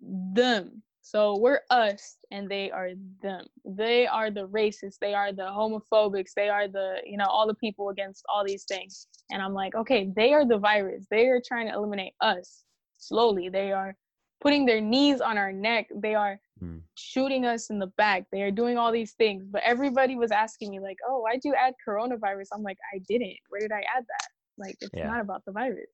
them. 0.00 0.82
So 1.02 1.36
we're 1.38 1.60
us 1.70 2.16
and 2.30 2.50
they 2.50 2.70
are 2.70 2.90
them. 3.22 3.46
They 3.64 4.06
are 4.06 4.30
the 4.30 4.48
racists. 4.48 4.98
They 5.00 5.14
are 5.14 5.32
the 5.32 5.42
homophobics. 5.42 6.32
They 6.34 6.48
are 6.48 6.66
the, 6.68 6.96
you 7.04 7.18
know, 7.18 7.26
all 7.26 7.46
the 7.46 7.54
people 7.54 7.90
against 7.90 8.24
all 8.32 8.44
these 8.44 8.64
things. 8.64 9.06
And 9.30 9.42
I'm 9.42 9.52
like, 9.52 9.74
okay, 9.74 10.10
they 10.16 10.32
are 10.32 10.46
the 10.46 10.58
virus. 10.58 11.06
They 11.10 11.26
are 11.26 11.42
trying 11.46 11.68
to 11.68 11.74
eliminate 11.74 12.14
us 12.22 12.64
slowly. 12.96 13.50
They 13.50 13.72
are 13.72 13.94
putting 14.40 14.66
their 14.66 14.80
knees 14.80 15.20
on 15.20 15.38
our 15.38 15.52
neck. 15.52 15.88
They 15.94 16.14
are 16.14 16.38
Mm. 16.62 16.82
shooting 16.94 17.44
us 17.44 17.68
in 17.70 17.80
the 17.80 17.88
back. 17.98 18.24
They 18.30 18.42
are 18.42 18.50
doing 18.52 18.78
all 18.78 18.92
these 18.92 19.14
things. 19.14 19.44
But 19.44 19.62
everybody 19.64 20.14
was 20.14 20.30
asking 20.30 20.70
me, 20.70 20.78
like, 20.78 20.96
oh, 21.06 21.18
why'd 21.18 21.40
you 21.42 21.52
add 21.54 21.74
coronavirus? 21.86 22.46
I'm 22.54 22.62
like, 22.62 22.78
I 22.94 23.00
didn't. 23.08 23.36
Where 23.48 23.60
did 23.60 23.72
I 23.72 23.80
add 23.94 24.04
that? 24.06 24.28
Like, 24.56 24.76
it's 24.80 24.90
Yeah. 24.94 25.08
not 25.08 25.20
about 25.20 25.44
the 25.46 25.52
virus. 25.52 25.90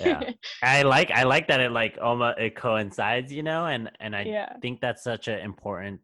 Yeah. 0.00 0.30
I 0.62 0.82
like 0.82 1.10
I 1.10 1.24
like 1.24 1.46
that 1.48 1.60
it 1.60 1.72
like 1.72 1.98
almost 2.00 2.38
it 2.38 2.56
coincides, 2.56 3.30
you 3.32 3.42
know, 3.42 3.66
and 3.66 3.90
and 4.00 4.16
I 4.16 4.22
yeah. 4.22 4.56
think 4.62 4.80
that's 4.80 5.02
such 5.04 5.28
an 5.28 5.40
important 5.40 6.00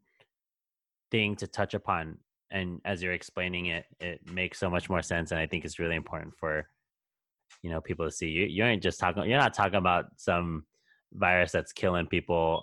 thing 1.10 1.34
to 1.36 1.46
touch 1.46 1.72
upon 1.74 2.18
and 2.50 2.80
as 2.84 3.02
you're 3.02 3.12
explaining 3.14 3.66
it 3.66 3.86
it 4.00 4.20
makes 4.30 4.58
so 4.58 4.68
much 4.70 4.88
more 4.90 5.00
sense 5.02 5.30
and 5.32 5.40
i 5.40 5.46
think 5.46 5.64
it's 5.64 5.78
really 5.78 5.96
important 5.96 6.34
for 6.38 6.68
you 7.62 7.70
know 7.70 7.80
people 7.80 8.04
to 8.04 8.10
see 8.10 8.28
you 8.28 8.44
you 8.44 8.62
ain't 8.64 8.82
just 8.82 9.00
talking 9.00 9.24
you're 9.24 9.38
not 9.38 9.54
talking 9.54 9.76
about 9.78 10.06
some 10.16 10.64
virus 11.12 11.52
that's 11.52 11.72
killing 11.72 12.06
people 12.06 12.62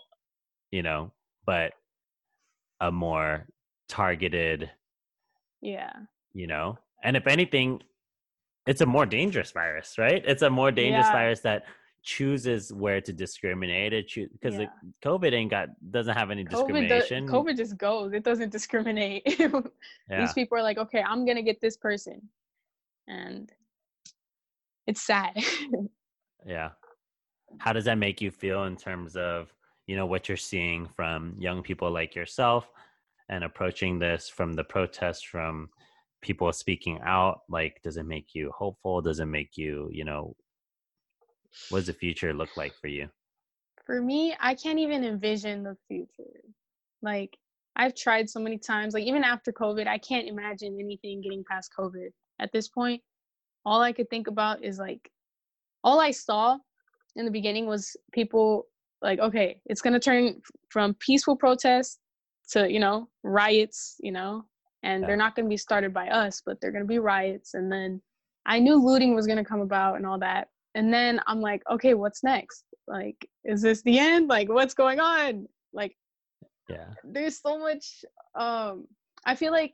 you 0.71 0.83
know 0.83 1.11
but 1.45 1.73
a 2.81 2.91
more 2.91 3.47
targeted, 3.87 4.69
Yeah. 5.61 5.93
you 6.33 6.47
know. 6.47 6.77
And 7.03 7.15
if 7.15 7.27
anything, 7.27 7.81
it's 8.67 8.81
a 8.81 8.85
more 8.85 9.05
dangerous 9.05 9.51
virus, 9.51 9.97
right? 9.97 10.23
It's 10.25 10.41
a 10.41 10.49
more 10.49 10.71
dangerous 10.71 11.05
Yeah. 11.07 11.11
virus 11.13 11.41
that 11.41 11.65
chooses 12.03 12.71
where 12.73 13.01
to 13.01 13.13
discriminate. 13.13 13.93
It 13.93 14.11
because 14.33 14.57
Yeah. 14.59 14.67
COVID 15.03 15.33
ain't 15.33 15.51
got 15.51 15.69
doesn't 15.91 16.15
have 16.15 16.31
any 16.31 16.43
COVID, 16.45 16.49
discrimination. 16.49 17.27
COVID 17.27 17.57
just 17.57 17.77
goes. 17.77 18.13
It 18.13 18.23
doesn't 18.23 18.51
discriminate. 18.51 19.23
yeah. 19.39 20.19
These 20.19 20.33
people 20.33 20.57
are 20.57 20.63
like, 20.63 20.77
okay, 20.77 21.01
I'm 21.01 21.25
gonna 21.25 21.41
get 21.43 21.61
this 21.61 21.77
person, 21.77 22.29
and 23.07 23.51
it's 24.87 25.01
sad. 25.01 25.33
Yeah. 26.47 26.73
How 27.59 27.73
does 27.73 27.85
that 27.85 27.97
make 27.97 28.21
you 28.21 28.31
feel 28.31 28.65
in 28.65 28.75
terms 28.75 29.15
of, 29.15 29.53
you 29.87 29.95
know, 29.95 30.05
what 30.05 30.27
you're 30.27 30.37
seeing 30.37 30.87
from 30.95 31.35
young 31.39 31.63
people 31.63 31.91
like 31.91 32.15
yourself 32.15 32.69
and 33.29 33.43
approaching 33.43 33.99
this 33.99 34.29
from 34.29 34.53
the 34.53 34.63
protests, 34.63 35.23
from 35.23 35.69
people 36.21 36.51
speaking 36.53 36.99
out? 37.03 37.41
Like, 37.49 37.81
does 37.83 37.97
it 37.97 38.05
make 38.05 38.33
you 38.33 38.51
hopeful? 38.55 39.01
Does 39.01 39.19
it 39.19 39.25
make 39.25 39.57
you, 39.57 39.89
you 39.91 40.05
know, 40.05 40.35
what 41.69 41.79
does 41.79 41.87
the 41.87 41.93
future 41.93 42.33
look 42.33 42.57
like 42.57 42.73
for 42.75 42.87
you? 42.87 43.09
For 43.85 44.01
me, 44.01 44.35
I 44.39 44.55
can't 44.55 44.79
even 44.79 45.03
envision 45.03 45.63
the 45.63 45.77
future. 45.87 46.41
Like 47.01 47.37
I've 47.75 47.95
tried 47.95 48.29
so 48.29 48.39
many 48.39 48.57
times. 48.57 48.93
Like 48.93 49.03
even 49.03 49.23
after 49.23 49.51
COVID, 49.51 49.87
I 49.87 49.97
can't 49.97 50.27
imagine 50.27 50.77
anything 50.79 51.21
getting 51.21 51.43
past 51.49 51.71
COVID. 51.77 52.09
At 52.39 52.51
this 52.51 52.67
point, 52.67 53.01
all 53.65 53.81
I 53.81 53.93
could 53.93 54.09
think 54.09 54.27
about 54.27 54.63
is 54.63 54.79
like 54.79 55.09
all 55.83 55.99
I 55.99 56.11
saw 56.11 56.57
in 57.15 57.25
the 57.25 57.31
beginning 57.31 57.65
was 57.65 57.95
people 58.13 58.67
like, 59.01 59.19
okay, 59.19 59.61
it's 59.65 59.81
gonna 59.81 59.99
turn 59.99 60.41
from 60.69 60.95
peaceful 60.95 61.35
protests 61.35 61.99
to 62.51 62.71
you 62.71 62.79
know 62.79 63.09
riots, 63.23 63.95
you 63.99 64.11
know, 64.11 64.45
and 64.83 65.03
Yeah. 65.03 65.07
they're 65.07 65.17
not 65.17 65.35
gonna 65.35 65.49
be 65.49 65.57
started 65.57 65.93
by 65.93 66.09
us, 66.09 66.41
but 66.45 66.59
they're 66.61 66.71
gonna 66.71 66.85
be 66.85 66.99
riots. 66.99 67.53
And 67.53 67.71
then 67.71 68.01
I 68.45 68.59
knew 68.59 68.75
looting 68.75 69.15
was 69.15 69.27
gonna 69.27 69.45
come 69.45 69.61
about 69.61 69.95
and 69.95 70.05
all 70.05 70.19
that. 70.19 70.49
And 70.75 70.93
then 70.93 71.21
I'm 71.27 71.41
like, 71.41 71.63
okay, 71.71 71.93
what's 71.93 72.23
next? 72.23 72.65
Like, 72.87 73.27
is 73.43 73.61
this 73.61 73.81
the 73.83 73.97
end? 73.97 74.27
Like, 74.27 74.49
what's 74.49 74.73
going 74.73 74.99
on? 74.99 75.47
Like, 75.73 75.95
Yeah. 76.69 76.87
there's 77.03 77.39
so 77.41 77.59
much 77.59 78.03
um 78.35 78.85
i 79.25 79.35
feel 79.35 79.51
like 79.51 79.73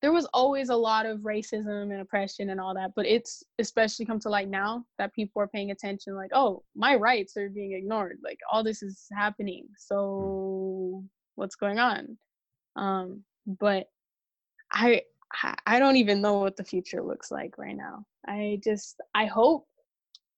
there 0.00 0.12
was 0.12 0.26
always 0.32 0.68
a 0.68 0.76
lot 0.76 1.06
of 1.06 1.20
racism 1.20 1.90
and 1.92 2.00
oppression 2.00 2.50
and 2.50 2.60
all 2.60 2.74
that 2.74 2.92
but 2.94 3.06
it's 3.06 3.42
especially 3.58 4.06
come 4.06 4.20
to 4.20 4.28
light 4.28 4.48
now 4.48 4.84
that 4.98 5.12
people 5.14 5.42
are 5.42 5.48
paying 5.48 5.70
attention 5.70 6.14
like 6.14 6.30
oh 6.32 6.62
my 6.76 6.94
rights 6.94 7.36
are 7.36 7.48
being 7.48 7.72
ignored. 7.72 8.18
Like 8.22 8.38
all 8.50 8.62
this 8.62 8.82
is 8.82 9.06
happening. 9.12 9.66
So 9.76 11.04
what's 11.34 11.56
going 11.56 11.78
on? 11.78 12.16
Um 12.76 13.22
but 13.46 13.88
i 14.72 15.02
I- 15.42 15.56
i 15.66 15.78
don't 15.78 15.96
even 15.96 16.22
know 16.22 16.38
what 16.38 16.56
the 16.56 16.64
future 16.64 17.02
looks 17.02 17.30
like 17.30 17.58
right 17.58 17.76
now. 17.76 18.04
I 18.26 18.60
just 18.62 19.00
i 19.14 19.26
hope 19.26 19.66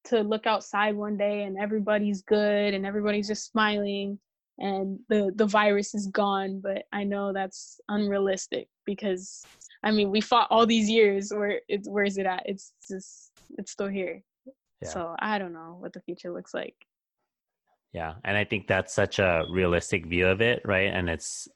to 0.05 0.21
look 0.23 0.47
outside 0.47 0.97
one 0.97 1.17
day 1.17 1.43
and 1.43 1.59
everybody's 1.59 2.23
good 2.23 2.75
and 2.75 2.87
everybody's 2.87 3.29
just 3.29 3.51
smiling 3.51 4.19
and 4.61 4.99
the 5.09 5.33
the 5.37 5.47
virus 5.47 5.95
is 5.95 6.07
gone 6.09 6.61
but 6.63 6.85
i 6.93 7.03
know 7.03 7.33
that's 7.33 7.81
unrealistic 7.89 8.69
because 8.87 9.43
i 9.83 9.91
mean 9.91 10.11
we 10.11 10.21
fought 10.21 10.47
all 10.51 10.67
these 10.67 10.89
years 10.89 11.33
where 11.33 11.61
it's 11.69 11.89
where 11.89 12.05
is 12.05 12.19
it 12.19 12.27
at 12.27 12.43
it's 12.47 12.73
just 12.89 13.33
it's 13.59 13.73
still 13.73 13.89
here 13.89 14.23
Yeah. 14.83 14.89
so 14.89 15.17
i 15.19 15.39
don't 15.39 15.53
know 15.53 15.77
what 15.81 15.93
the 15.93 16.01
future 16.01 16.33
looks 16.33 16.55
like 16.55 16.77
Yeah. 17.93 18.15
And 18.23 18.37
I 18.39 18.45
think 18.47 18.69
that's 18.69 18.95
such 18.95 19.19
a 19.19 19.43
realistic 19.51 20.07
view 20.07 20.27
of 20.31 20.41
it, 20.41 20.63
right? 20.65 20.91
And 20.95 21.11
it's 21.11 21.49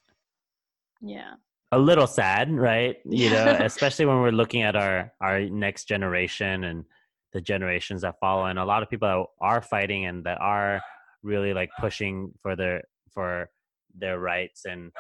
yeah 1.01 1.35
a 1.71 1.79
little 1.79 2.07
sad, 2.07 2.51
right? 2.51 2.97
You 3.23 3.31
know, 3.31 3.57
especially 3.61 4.07
when 4.07 4.19
we're 4.21 4.35
looking 4.43 4.63
at 4.63 4.75
our 4.75 5.13
our 5.21 5.39
next 5.65 5.87
generation 5.87 6.65
and 6.65 6.85
the 7.33 7.41
generations 7.41 8.03
that 8.03 8.19
follow, 8.19 8.47
and 8.51 8.59
a 8.59 8.65
lot 8.65 8.83
of 8.83 8.91
people 8.91 9.09
that 9.09 9.47
are 9.47 9.63
fighting 9.63 10.07
and 10.07 10.25
that 10.25 10.39
are 10.41 10.81
really 11.23 11.53
like 11.55 11.71
pushing 11.79 12.33
for 12.43 12.57
their 12.57 12.83
for 13.15 13.49
their 13.97 14.19
rights 14.19 14.65
and 14.67 14.91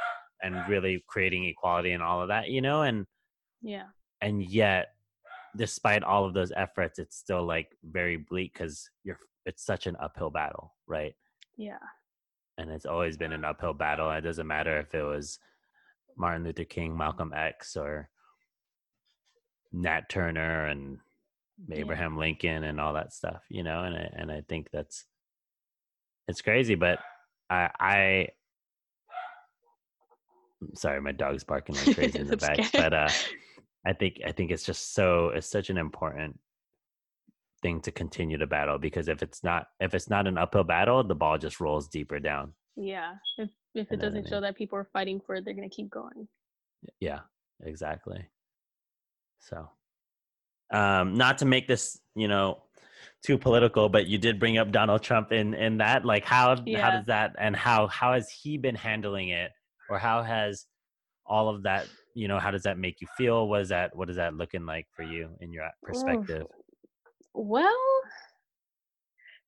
and 0.43 0.57
really 0.69 1.05
creating 1.09 1.45
equality 1.45 1.93
and 1.93 2.03
all 2.03 2.23
of 2.23 2.29
that, 2.29 2.49
you 2.49 2.61
know, 2.63 2.83
and 2.83 3.07
yeah 3.63 3.85
and 4.21 4.45
yet 4.45 4.89
despite 5.57 6.03
all 6.03 6.25
of 6.25 6.35
those 6.35 6.53
efforts 6.57 6.99
it's 6.99 7.17
still 7.17 7.45
like 7.45 7.69
very 7.83 8.17
bleak 8.17 8.53
because 8.53 8.89
you're 9.05 9.19
it's 9.47 9.65
such 9.65 9.87
an 9.87 9.97
uphill 10.01 10.29
battle 10.31 10.75
right 10.87 11.15
yeah 11.57 11.79
and 12.59 12.71
it's 12.71 12.87
always 12.87 13.17
been 13.17 13.33
an 13.33 13.45
uphill 13.45 13.75
battle. 13.75 14.11
It 14.11 14.21
doesn't 14.21 14.47
matter 14.47 14.79
if 14.79 14.95
it 14.95 15.03
was 15.03 15.39
Martin 16.17 16.45
Luther 16.45 16.65
King, 16.65 16.97
Malcolm 16.97 17.33
X, 17.35 17.77
or 17.77 18.09
Nat 19.73 20.09
Turner 20.09 20.67
and 20.67 20.99
Yeah. 21.69 21.79
Abraham 21.79 22.17
Lincoln 22.17 22.65
and 22.65 22.81
all 22.81 22.95
that 22.95 23.13
stuff, 23.13 23.43
you 23.49 23.63
know. 23.63 23.83
And 23.85 23.97
I, 23.97 24.11
and 24.15 24.31
I 24.31 24.43
think 24.49 24.71
that's 24.73 25.05
it's 26.29 26.43
crazy, 26.43 26.75
but 26.75 27.01
I 27.55 27.71
I 27.81 28.29
sorry, 30.75 31.01
my 31.01 31.13
dog's 31.13 31.45
barking 31.45 31.75
like 31.77 31.95
crazy 31.99 32.19
in 32.19 32.27
the 32.27 32.37
back, 32.37 32.59
okay. 32.59 32.69
but 32.73 32.93
uh, 32.93 33.09
I 33.87 33.93
think 33.93 34.21
I 34.27 34.33
think 34.33 34.51
it's 34.51 34.65
just 34.65 34.95
so 34.95 35.29
it's 35.29 35.47
such 35.47 35.71
an 35.71 35.79
important 35.79 36.39
thing 37.63 37.81
to 37.81 37.93
continue 37.93 38.37
to 38.39 38.47
battle 38.47 38.79
because 38.79 39.09
if 39.09 39.23
it's 39.23 39.43
not 39.43 39.69
if 39.81 39.95
it's 39.95 40.11
not 40.11 40.27
an 40.27 40.39
uphill 40.39 40.65
battle, 40.65 41.03
the 41.05 41.15
ball 41.15 41.39
just 41.39 41.61
rolls 41.61 41.89
deeper 41.89 42.19
down. 42.21 42.53
yeah 42.77 43.13
if 43.39 43.51
if 43.75 43.91
it 43.93 43.97
know 43.97 43.97
what 43.97 44.05
I 44.05 44.09
doesn't 44.09 44.29
show 44.29 44.41
that 44.41 44.57
people 44.57 44.79
are 44.79 44.89
fighting 44.93 45.21
for 45.25 45.37
it 45.37 45.45
they're 45.45 45.55
gonna 45.55 45.69
keep 45.69 45.91
going 45.91 46.29
Yeah, 47.01 47.21
exactly. 47.63 48.29
So, 49.39 49.69
um, 50.73 51.15
not 51.15 51.39
to 51.39 51.45
make 51.45 51.69
this, 51.69 52.01
you 52.15 52.29
know, 52.29 52.63
too 53.23 53.39
political, 53.39 53.89
but 53.89 54.07
you 54.07 54.19
did 54.19 54.39
bring 54.39 54.59
up 54.59 54.71
Donald 54.71 55.03
Trump 55.03 55.33
in 55.33 55.55
in 55.55 55.79
that. 55.79 56.05
Like, 56.05 56.25
how 56.25 56.57
how 56.57 56.91
does 56.91 57.07
that 57.07 57.35
and 57.39 57.55
how 57.57 57.87
how 57.89 58.13
has 58.13 58.31
he 58.31 58.59
been 58.59 58.75
handling 58.75 59.31
it, 59.31 59.51
or 59.89 59.99
how 59.99 60.23
has 60.23 60.67
all 61.27 61.49
of 61.49 61.63
that, 61.63 61.89
you 62.15 62.29
know, 62.29 62.39
how 62.39 62.51
does 62.51 62.63
that 62.65 62.79
make 62.79 63.01
you 63.01 63.09
feel? 63.17 63.49
What 63.49 63.63
is 63.63 63.69
that? 63.71 63.95
What 63.97 64.11
is 64.11 64.17
that 64.17 64.35
looking 64.35 64.67
like 64.67 64.87
for 64.95 65.03
you 65.03 65.31
in 65.41 65.53
your 65.53 65.69
perspective? 65.83 66.47
Well, 67.35 67.75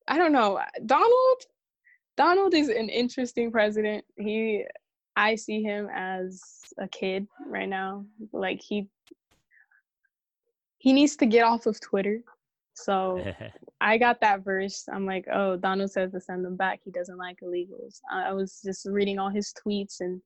I 0.07 0.17
don't 0.17 0.31
know. 0.31 0.59
Donald 0.85 1.41
Donald 2.15 2.53
is 2.53 2.69
an 2.69 2.89
interesting 2.89 3.51
president. 3.51 4.03
He 4.17 4.65
I 5.15 5.35
see 5.35 5.63
him 5.63 5.89
as 5.93 6.41
a 6.79 6.87
kid 6.87 7.27
right 7.45 7.69
now. 7.69 8.05
Like 8.33 8.61
he 8.61 8.87
he 10.79 10.93
needs 10.93 11.15
to 11.17 11.25
get 11.25 11.43
off 11.43 11.65
of 11.65 11.79
Twitter. 11.79 12.21
So 12.77 13.25
I 13.81 13.97
got 13.97 14.21
that 14.21 14.43
verse. 14.43 14.85
I'm 14.91 15.05
like, 15.05 15.25
oh, 15.31 15.57
Donald 15.57 15.91
says 15.91 16.11
to 16.11 16.21
send 16.21 16.45
them 16.45 16.55
back. 16.55 16.79
He 16.83 16.91
doesn't 16.91 17.17
like 17.17 17.39
illegals. 17.43 17.99
I 18.11 18.33
was 18.33 18.61
just 18.63 18.85
reading 18.85 19.19
all 19.19 19.29
his 19.29 19.53
tweets 19.53 19.99
and 19.99 20.21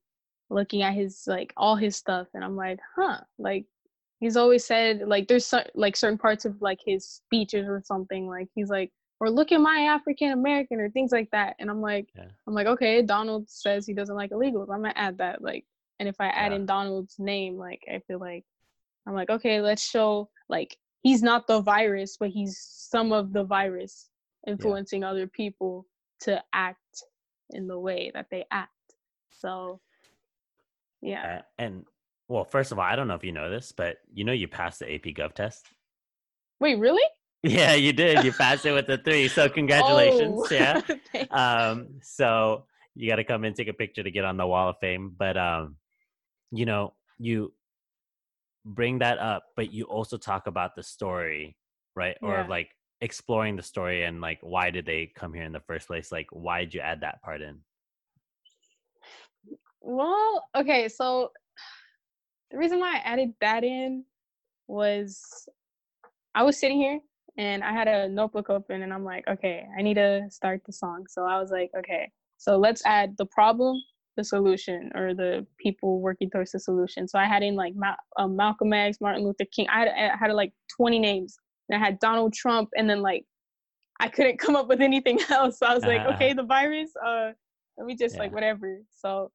looking 0.50 0.82
at 0.82 0.94
his 0.94 1.24
like 1.26 1.52
all 1.56 1.76
his 1.76 1.96
stuff, 1.96 2.28
and 2.34 2.44
I'm 2.44 2.56
like, 2.56 2.78
huh, 2.96 3.20
like 3.38 3.66
he's 4.20 4.36
always 4.36 4.64
said 4.64 5.02
like 5.06 5.26
there's 5.28 5.46
so, 5.46 5.62
like 5.74 5.96
certain 5.96 6.18
parts 6.18 6.44
of 6.44 6.60
like 6.60 6.78
his 6.84 7.06
speeches 7.06 7.66
or 7.68 7.82
something 7.84 8.28
like 8.28 8.48
he's 8.54 8.68
like 8.68 8.92
or 9.18 9.30
look 9.30 9.52
at 9.52 9.60
my 9.60 9.88
African 9.90 10.32
American 10.32 10.80
or 10.80 10.90
things 10.90 11.12
like 11.12 11.30
that, 11.32 11.56
and 11.58 11.70
I'm 11.70 11.80
like, 11.80 12.08
Yeah. 12.16 12.28
I'm 12.46 12.54
like, 12.54 12.66
okay, 12.66 13.02
Donald 13.02 13.48
says 13.48 13.86
he 13.86 13.94
doesn't 13.94 14.16
like 14.16 14.30
illegals. 14.30 14.70
I'm 14.70 14.82
gonna 14.82 14.92
add 14.96 15.18
that 15.18 15.42
like, 15.42 15.64
and 16.00 16.08
if 16.08 16.16
I 16.20 16.28
add 16.28 16.52
Yeah. 16.52 16.56
in 16.56 16.66
Donald's 16.66 17.16
name, 17.18 17.56
like 17.56 17.82
I 17.92 18.00
feel 18.06 18.18
like 18.18 18.44
I'm 19.06 19.14
like, 19.14 19.30
okay, 19.30 19.60
let's 19.60 19.84
show 19.84 20.30
like 20.48 20.76
he's 21.02 21.22
not 21.22 21.46
the 21.46 21.60
virus, 21.60 22.16
but 22.18 22.30
he's 22.30 22.58
some 22.58 23.12
of 23.12 23.32
the 23.32 23.44
virus 23.44 24.08
influencing 24.46 25.04
other 25.04 25.26
people 25.26 25.86
to 26.20 26.42
act 26.52 27.04
in 27.50 27.66
the 27.66 27.78
way 27.78 28.10
that 28.14 28.26
they 28.30 28.44
act. 28.50 28.70
So, 29.30 29.80
yeah. 31.00 31.38
Uh, 31.38 31.42
and 31.58 31.84
well, 32.28 32.44
first 32.44 32.72
of 32.72 32.78
all, 32.78 32.84
I 32.84 32.96
don't 32.96 33.08
know 33.08 33.14
if 33.14 33.24
you 33.24 33.32
know 33.32 33.50
this, 33.50 33.72
but 33.72 33.98
you 34.12 34.24
know 34.24 34.32
you 34.32 34.48
passed 34.48 34.78
the 34.78 34.92
AP 34.92 35.02
Gov 35.16 35.34
test. 35.34 35.66
Wait, 36.60 36.78
really? 36.78 37.02
Yeah, 37.44 37.74
you 37.74 37.92
did. 37.92 38.22
You 38.22 38.30
passed 38.30 38.64
it 38.66 38.70
with 38.70 38.88
a 38.88 38.98
three. 38.98 39.26
So 39.26 39.48
congratulations. 39.60 40.40
Oh, 40.40 40.46
Yeah. 40.54 40.80
um 41.32 41.88
so 42.00 42.66
you 42.94 43.10
got 43.10 43.16
to 43.16 43.24
come 43.24 43.42
and 43.42 43.56
take 43.56 43.66
a 43.66 43.72
picture 43.72 44.04
to 44.04 44.12
get 44.12 44.24
on 44.24 44.36
the 44.36 44.46
wall 44.46 44.68
of 44.68 44.76
fame 44.80 45.12
but 45.18 45.36
um 45.36 45.74
you 46.52 46.66
know 46.66 46.94
you 47.18 47.52
bring 48.64 48.98
that 48.98 49.18
up 49.18 49.44
but 49.56 49.72
you 49.72 49.84
also 49.84 50.16
talk 50.16 50.46
about 50.46 50.74
the 50.76 50.82
story 50.82 51.56
right? 51.94 52.16
Or 52.22 52.46
like 52.48 52.70
exploring 53.00 53.56
the 53.56 53.62
story 53.62 54.04
and 54.04 54.20
like 54.20 54.38
why 54.42 54.70
did 54.70 54.86
they 54.86 55.12
come 55.14 55.32
here 55.32 55.44
in 55.44 55.52
the 55.52 55.60
first 55.60 55.86
place? 55.86 56.12
Like 56.12 56.28
why 56.30 56.60
did 56.60 56.74
you 56.74 56.80
add 56.80 57.00
that 57.00 57.22
part 57.22 57.42
in? 57.42 57.58
Well, 59.80 60.48
okay, 60.56 60.88
so 60.88 61.32
the 62.50 62.58
reason 62.58 62.78
why 62.78 62.96
I 62.96 62.98
added 62.98 63.34
that 63.40 63.64
in 63.64 64.04
was 64.68 65.48
I 66.34 66.44
was 66.44 66.58
sitting 66.58 66.78
here 66.78 67.00
and 67.36 67.64
I 67.64 67.72
had 67.72 67.88
a 67.88 68.08
notebook 68.08 68.48
open 68.50 68.82
and 68.82 68.92
I'm 68.92 69.04
like, 69.04 69.26
okay, 69.26 69.66
I 69.76 69.82
need 69.82 69.94
to 69.94 70.26
start 70.30 70.62
the 70.64 70.72
song. 70.72 71.06
So 71.08 71.24
I 71.24 71.40
was 71.40 71.50
like, 71.50 71.70
okay, 71.76 72.10
so 72.36 72.56
let's 72.56 72.84
add 72.86 73.16
the 73.18 73.26
problem 73.26 73.82
the 74.16 74.24
solution 74.24 74.90
or 74.94 75.14
the 75.14 75.46
people 75.58 76.00
working 76.00 76.28
towards 76.30 76.52
the 76.52 76.60
solution. 76.60 77.08
So 77.08 77.18
I 77.18 77.24
had 77.26 77.42
in 77.42 77.54
like 77.54 77.74
Ma- 77.74 77.96
um, 78.18 78.36
Malcolm 78.36 78.72
X, 78.72 78.98
Martin 79.00 79.24
Luther 79.24 79.46
King. 79.50 79.66
I 79.68 79.80
had, 79.80 79.88
I 79.88 80.16
had 80.18 80.32
like 80.32 80.52
20 80.76 80.98
names, 80.98 81.36
and 81.68 81.82
I 81.82 81.84
had 81.84 81.98
Donald 81.98 82.32
Trump, 82.34 82.70
and 82.76 82.88
then 82.88 83.00
like 83.02 83.24
I 84.00 84.08
couldn't 84.08 84.38
come 84.38 84.56
up 84.56 84.68
with 84.68 84.80
anything 84.80 85.18
else. 85.30 85.58
So 85.58 85.66
I 85.66 85.74
was 85.74 85.84
like, 85.84 86.00
Uh-huh. 86.00 86.14
okay, 86.14 86.32
the 86.32 86.42
virus. 86.42 86.90
Uh, 87.04 87.30
let 87.78 87.86
me 87.86 87.96
just 87.96 88.18
like 88.18 88.32
whatever. 88.32 88.82
So 88.90 89.30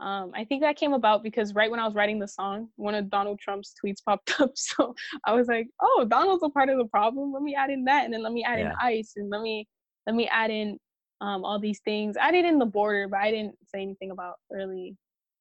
um, 0.00 0.32
I 0.34 0.44
think 0.44 0.62
that 0.62 0.76
came 0.76 0.92
about 0.94 1.22
because 1.22 1.54
right 1.54 1.70
when 1.70 1.78
I 1.80 1.84
was 1.86 1.94
writing 1.94 2.18
the 2.18 2.26
song, 2.26 2.68
one 2.76 2.94
of 2.94 3.10
Donald 3.10 3.38
Trump's 3.38 3.74
tweets 3.84 4.02
popped 4.04 4.32
up. 4.40 4.52
So 4.54 4.94
I 5.24 5.32
was 5.34 5.48
like, 5.48 5.68
oh, 5.82 6.06
Donald's 6.08 6.42
a 6.42 6.48
part 6.48 6.68
of 6.70 6.78
the 6.78 6.86
problem. 6.86 7.32
Let 7.32 7.42
me 7.42 7.54
add 7.54 7.70
in 7.70 7.84
that, 7.84 8.04
and 8.04 8.12
then 8.14 8.22
let 8.22 8.32
me 8.32 8.42
add 8.44 8.58
Yeah. 8.60 8.70
in 8.70 8.76
ICE, 8.80 9.12
and 9.16 9.30
let 9.30 9.42
me 9.42 9.68
let 10.06 10.16
me 10.16 10.28
add 10.28 10.50
in 10.50 10.78
um, 11.20 11.44
all 11.44 11.58
these 11.58 11.80
things. 11.80 12.16
I 12.20 12.30
did 12.30 12.44
in 12.44 12.58
the 12.58 12.66
border, 12.66 13.08
but 13.08 13.20
I 13.20 13.30
didn't 13.30 13.56
say 13.66 13.82
anything 13.82 14.10
about 14.10 14.36
really 14.50 14.96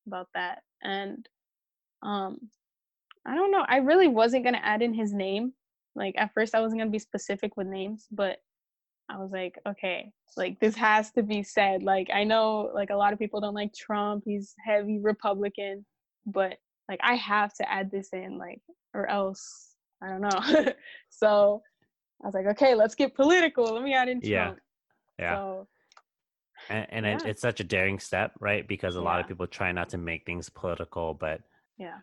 about 0.08 0.28
that. 0.34 0.60
And 0.82 1.28
um, 2.02 2.38
I 3.26 3.36
don't 3.36 3.52
know. 3.52 3.66
I 3.68 3.78
really 3.78 4.08
wasn't 4.08 4.44
gonna 4.44 4.62
add 4.64 4.82
in 4.82 4.94
his 4.94 5.14
name. 5.14 5.54
Like 5.96 6.16
at 6.18 6.34
first, 6.34 6.56
I 6.56 6.62
wasn't 6.62 6.82
gonna 6.82 6.92
be 6.92 7.00
specific 7.00 7.56
with 7.58 7.68
names, 7.68 8.08
but 8.12 8.38
I 9.10 9.18
was 9.18 9.32
like, 9.32 9.60
okay, 9.68 10.12
like 10.38 10.60
this 10.60 10.76
has 10.76 11.12
to 11.12 11.24
be 11.24 11.44
said. 11.44 11.84
Like 11.84 12.10
I 12.14 12.24
know, 12.24 12.72
like 12.74 12.90
a 12.90 12.96
lot 12.96 13.14
of 13.14 13.20
people 13.20 13.42
don't 13.42 13.54
like 13.54 13.74
Trump. 13.74 14.24
He's 14.26 14.54
heavy 14.66 15.00
Republican, 15.00 15.86
but 16.26 16.58
like 16.90 17.00
I 17.02 17.16
have 17.16 17.54
to 17.56 17.72
add 17.72 17.92
this 17.92 18.10
in, 18.14 18.38
like, 18.38 18.62
or 18.94 19.08
else 19.10 19.76
I 20.02 20.10
don't 20.10 20.22
know. 20.22 20.74
so 21.10 21.62
I 22.22 22.28
was 22.28 22.34
like, 22.34 22.48
okay, 22.48 22.76
let's 22.76 22.96
get 22.96 23.16
political. 23.16 23.66
Let 23.66 23.84
me 23.84 23.94
add 23.94 24.10
in 24.10 24.20
Trump. 24.20 24.24
Yeah. 24.32 24.54
Yeah. 25.20 25.38
So 25.38 25.68
and, 26.70 26.88
and 26.90 27.06
it, 27.06 27.22
it's 27.26 27.42
such 27.42 27.60
a 27.60 27.64
daring 27.64 28.00
step, 28.00 28.34
right? 28.40 28.68
Because 28.68 28.96
a 28.96 29.02
lot 29.02 29.20
of 29.20 29.28
people 29.28 29.48
try 29.48 29.72
not 29.72 29.90
to 29.90 29.98
make 29.98 30.26
things 30.26 30.50
political, 30.50 31.14
but 31.14 31.42
yeah, 31.78 32.00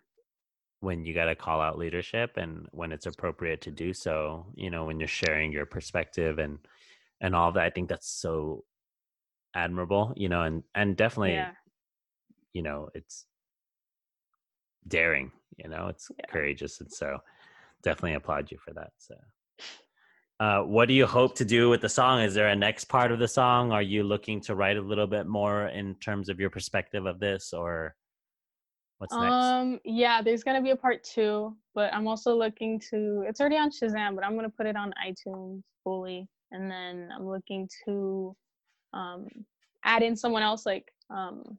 when 0.81 1.05
you 1.05 1.15
got 1.15 1.27
to 1.27 1.35
call 1.35 1.61
out 1.61 1.79
leadership 1.79 2.37
and 2.37 2.67
when 2.73 2.93
it's 2.93 3.07
appropriate 3.07 3.61
to 3.63 3.71
do 3.71 3.93
so, 3.93 4.47
you 4.55 4.71
know, 4.71 4.85
when 4.85 4.99
you're 4.99 5.09
sharing 5.09 5.53
your 5.53 5.67
perspective 5.67 6.39
and 6.39 6.59
and 7.21 7.35
all 7.35 7.53
that, 7.53 7.65
I 7.65 7.71
think 7.71 7.89
that's 7.89 8.09
so 8.09 8.65
admirable, 9.55 10.13
you 10.17 10.29
know, 10.29 10.43
and 10.43 10.63
and 10.75 10.97
definitely, 10.97 11.35
yeah, 11.35 11.53
you 12.53 12.63
know, 12.63 12.89
it's 12.95 13.27
daring, 14.87 15.33
you 15.57 15.69
know, 15.69 15.89
it's 15.89 16.11
Yeah. 16.19 16.27
courageous, 16.29 16.81
and 16.81 16.91
so 16.93 17.19
definitely 17.83 18.15
applaud 18.15 18.51
you 18.51 18.59
for 18.59 18.73
that. 18.75 18.93
So. 18.99 19.15
Uh, 20.41 20.63
what 20.63 20.89
do 20.89 20.95
you 20.95 21.07
hope 21.07 21.35
to 21.35 21.45
do 21.45 21.69
with 21.69 21.83
the 21.83 21.89
song? 21.89 22.23
Is 22.23 22.33
there 22.33 22.49
a 22.49 22.57
next 22.57 22.87
part 22.87 23.13
of 23.13 23.19
the 23.19 23.29
song? 23.29 23.73
Are 23.73 23.83
you 23.83 24.03
looking 24.03 24.41
to 24.43 24.55
write 24.55 24.79
a 24.79 24.81
little 24.81 25.07
bit 25.07 25.27
more 25.27 25.67
in 25.67 25.95
terms 25.97 26.31
of 26.31 26.41
your 26.41 26.49
perspective 26.49 27.05
of 27.05 27.21
this, 27.21 27.53
or 27.53 27.95
what's 28.97 29.13
next? 29.13 29.35
Um, 29.35 29.81
yeah, 29.85 30.23
there's 30.23 30.43
gonna 30.43 30.63
be 30.63 30.71
a 30.71 30.77
part 30.77 31.05
two, 31.05 31.55
but 31.75 31.93
I'm 31.93 32.09
also 32.09 32.35
looking 32.35 32.81
to. 32.89 33.23
It's 33.29 33.39
already 33.39 33.59
on 33.59 33.71
Shazam, 33.71 34.15
but 34.15 34.25
I'm 34.25 34.35
gonna 34.35 34.49
put 34.49 34.65
it 34.65 34.77
on 34.77 34.95
iTunes 35.07 35.61
fully, 35.85 36.27
and 36.53 36.71
then 36.71 37.11
I'm 37.15 37.29
looking 37.29 37.69
to 37.85 38.35
um 38.95 39.29
add 39.85 40.03
in 40.03 40.17
someone 40.17 40.43
else, 40.43 40.65
like 40.65 40.91
um, 41.11 41.59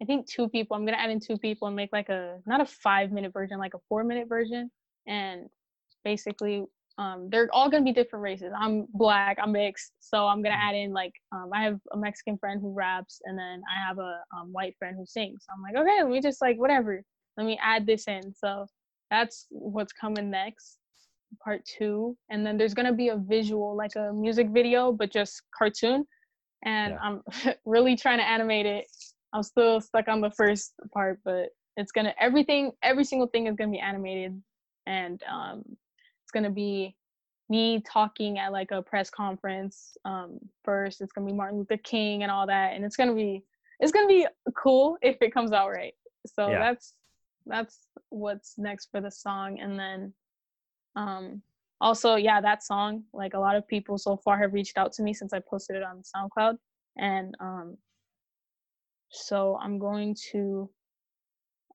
I 0.00 0.06
think 0.06 0.26
two 0.26 0.48
people. 0.48 0.78
I'm 0.78 0.86
gonna 0.86 0.96
add 0.96 1.10
in 1.10 1.20
two 1.20 1.36
people 1.36 1.68
and 1.68 1.76
make 1.76 1.92
like 1.92 2.08
a 2.08 2.38
not 2.46 2.62
a 2.62 2.66
five 2.66 3.12
minute 3.12 3.34
version, 3.34 3.58
like 3.58 3.74
a 3.74 3.80
four 3.90 4.02
minute 4.02 4.30
version, 4.30 4.70
and 5.06 5.50
basically 6.04 6.64
um 6.98 7.28
they're 7.30 7.48
all 7.52 7.70
gonna 7.70 7.84
be 7.84 7.92
different 7.92 8.22
races. 8.22 8.52
I'm 8.58 8.86
black 8.94 9.38
i'm 9.42 9.52
mixed 9.52 9.92
so 10.00 10.26
i'm 10.26 10.42
gonna 10.42 10.56
add 10.60 10.74
in 10.74 10.92
like 10.92 11.12
um 11.32 11.50
i 11.54 11.62
have 11.62 11.78
a 11.92 11.96
mexican 11.96 12.36
friend 12.38 12.60
who 12.60 12.72
raps 12.72 13.20
and 13.24 13.38
then 13.38 13.62
i 13.74 13.86
have 13.86 13.98
a 13.98 14.20
um, 14.36 14.52
white 14.52 14.74
friend 14.78 14.96
who 14.96 15.04
sings. 15.06 15.44
So 15.46 15.52
i'm 15.54 15.62
like 15.62 15.76
okay 15.80 16.02
let 16.02 16.10
me 16.10 16.20
just 16.20 16.40
like 16.42 16.58
whatever. 16.58 17.02
Let 17.36 17.46
me 17.46 17.58
add 17.62 17.86
this 17.86 18.08
in. 18.08 18.34
So 18.34 18.66
that's 19.10 19.46
what's 19.50 19.92
coming 19.92 20.30
next 20.30 20.78
part 21.42 21.62
two. 21.64 22.16
And 22.30 22.44
then 22.44 22.58
there's 22.58 22.74
gonna 22.74 22.92
be 22.92 23.08
a 23.08 23.16
visual 23.16 23.74
like 23.76 23.92
a 23.96 24.12
music 24.12 24.48
video 24.50 24.92
but 24.92 25.10
just 25.12 25.42
cartoon. 25.56 26.04
And 26.64 26.92
Yeah. 26.92 26.98
i'm 27.02 27.22
really 27.64 27.96
trying 27.96 28.18
to 28.18 28.28
animate 28.28 28.66
it. 28.66 28.86
I'm 29.34 29.42
still 29.42 29.80
stuck 29.80 30.08
on 30.08 30.20
the 30.20 30.30
first 30.30 30.74
part 30.92 31.20
but 31.24 31.48
it's 31.76 31.92
gonna 31.92 32.14
everything 32.20 32.72
every 32.82 33.04
single 33.04 33.28
thing 33.28 33.46
is 33.46 33.56
gonna 33.56 33.70
be 33.70 33.78
animated. 33.78 34.40
And 34.86 35.22
um 35.30 35.62
it's 36.32 36.40
gonna 36.40 36.54
be 36.54 36.96
me 37.50 37.82
talking 37.86 38.38
at 38.38 38.52
like 38.52 38.70
a 38.70 38.80
press 38.80 39.10
conference 39.10 39.96
um 40.06 40.38
first 40.64 41.02
it's 41.02 41.12
gonna 41.12 41.26
be 41.26 41.32
martin 41.32 41.58
luther 41.58 41.76
king 41.76 42.22
and 42.22 42.32
all 42.32 42.46
that 42.46 42.72
and 42.72 42.84
it's 42.84 42.96
gonna 42.96 43.14
be 43.14 43.42
it's 43.80 43.92
gonna 43.92 44.08
be 44.08 44.26
cool 44.56 44.96
if 45.02 45.16
it 45.20 45.34
comes 45.34 45.52
out 45.52 45.68
right 45.68 45.92
so 46.26 46.48
Yeah. 46.48 46.58
that's 46.58 46.94
that's 47.44 47.86
what's 48.08 48.56
next 48.56 48.90
for 48.90 49.02
the 49.02 49.10
song 49.10 49.60
and 49.60 49.78
then 49.78 50.14
um 50.96 51.42
also 51.80 52.14
yeah 52.14 52.40
that 52.40 52.62
song 52.62 53.02
like 53.12 53.34
a 53.34 53.38
lot 53.38 53.56
of 53.56 53.68
people 53.68 53.98
so 53.98 54.16
far 54.16 54.38
have 54.38 54.54
reached 54.54 54.78
out 54.78 54.92
to 54.94 55.02
me 55.02 55.12
since 55.12 55.34
i 55.34 55.40
posted 55.40 55.76
it 55.76 55.82
on 55.82 56.02
soundcloud 56.02 56.56
and 56.96 57.34
um 57.40 57.76
so 59.10 59.58
i'm 59.60 59.78
going 59.78 60.16
to 60.30 60.70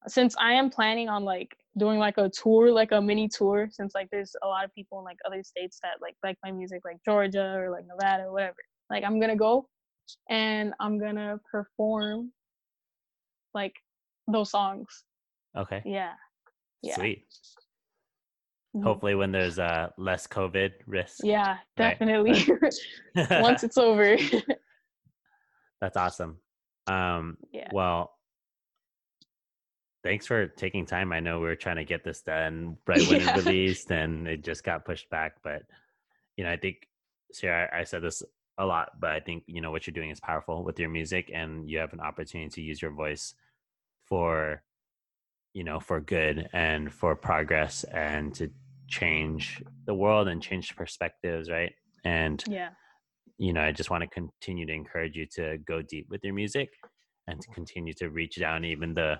since 0.07 0.35
i 0.39 0.53
am 0.53 0.69
planning 0.69 1.09
on 1.09 1.23
like 1.23 1.55
doing 1.77 1.99
like 1.99 2.17
a 2.17 2.29
tour 2.29 2.71
like 2.71 2.91
a 2.91 3.01
mini 3.01 3.27
tour 3.27 3.67
since 3.71 3.93
like 3.93 4.09
there's 4.11 4.35
a 4.43 4.47
lot 4.47 4.65
of 4.65 4.73
people 4.73 4.97
in 4.99 5.05
like 5.05 5.17
other 5.25 5.43
states 5.43 5.79
that 5.83 5.93
like 6.01 6.15
like 6.23 6.37
my 6.43 6.51
music 6.51 6.81
like 6.85 6.97
georgia 7.05 7.53
or 7.55 7.69
like 7.69 7.85
nevada 7.87 8.23
or 8.23 8.31
whatever 8.31 8.55
like 8.89 9.03
i'm 9.03 9.19
gonna 9.19 9.35
go 9.35 9.67
and 10.29 10.73
i'm 10.79 10.99
gonna 10.99 11.39
perform 11.49 12.31
like 13.53 13.73
those 14.27 14.49
songs 14.51 15.03
Okay, 15.55 15.81
yeah 15.85 16.13
yeah 16.83 16.95
sweet. 16.95 17.25
Mhm. 18.75 18.83
Hopefully, 18.83 19.15
when 19.15 19.31
there's 19.31 19.57
uh 19.57 19.89
less 19.97 20.27
COVID 20.27 20.71
risk. 20.85 21.21
yeah 21.23 21.57
Right, 21.77 21.97
definitely 21.97 22.45
once 23.41 23.63
it's 23.63 23.77
over 23.77 24.17
That's 25.81 25.97
awesome. 25.97 26.37
Um, 26.87 27.37
yeah 27.51 27.69
well, 27.71 28.16
thanks 30.03 30.25
for 30.25 30.47
taking 30.47 30.85
time. 30.85 31.11
I 31.11 31.19
know 31.19 31.39
we 31.39 31.47
were 31.47 31.55
trying 31.55 31.77
to 31.77 31.85
get 31.85 32.03
this 32.03 32.21
done 32.21 32.77
right 32.87 33.05
when 33.05 33.19
Yeah. 33.19 33.29
it 33.29 33.35
released, 33.35 33.91
and 33.91 34.27
it 34.27 34.43
just 34.43 34.63
got 34.63 34.85
pushed 34.85 35.09
back. 35.09 35.35
But 35.43 35.63
you 36.35 36.43
know, 36.43 36.51
I 36.51 36.57
think 36.57 36.87
Sierra, 37.31 37.69
I 37.73 37.83
said 37.83 38.03
this 38.03 38.23
a 38.57 38.65
lot, 38.65 38.99
but 38.99 39.11
I 39.11 39.19
think 39.19 39.43
you 39.47 39.61
know 39.61 39.71
what 39.71 39.87
you're 39.87 39.93
doing 39.93 40.09
is 40.09 40.19
powerful 40.19 40.63
with 40.63 40.79
your 40.79 40.89
music, 40.89 41.31
and 41.33 41.69
you 41.69 41.79
have 41.79 41.93
an 41.93 41.99
opportunity 41.99 42.49
to 42.49 42.61
use 42.61 42.81
your 42.81 42.91
voice 42.91 43.33
for 44.05 44.63
you 45.53 45.63
know 45.63 45.79
for 45.79 45.99
good 45.99 46.49
and 46.53 46.93
for 46.93 47.15
progress 47.15 47.83
and 47.85 48.33
to 48.35 48.49
change 48.87 49.61
the 49.85 49.93
world 49.93 50.27
and 50.29 50.41
change 50.41 50.73
perspectives 50.75 51.49
right 51.49 51.73
and 52.05 52.45
yeah 52.47 52.69
you 53.37 53.53
know, 53.53 53.61
I 53.61 53.71
just 53.71 53.89
want 53.89 54.01
to 54.01 54.07
continue 54.07 54.65
to 54.65 54.73
encourage 54.73 55.15
you 55.15 55.25
to 55.35 55.57
go 55.59 55.81
deep 55.81 56.07
with 56.09 56.23
your 56.23 56.33
music 56.33 56.69
and 57.27 57.41
to 57.41 57.47
continue 57.51 57.93
to 57.93 58.09
reach 58.09 58.37
down 58.39 58.63
even 58.65 58.93
the, 58.93 59.17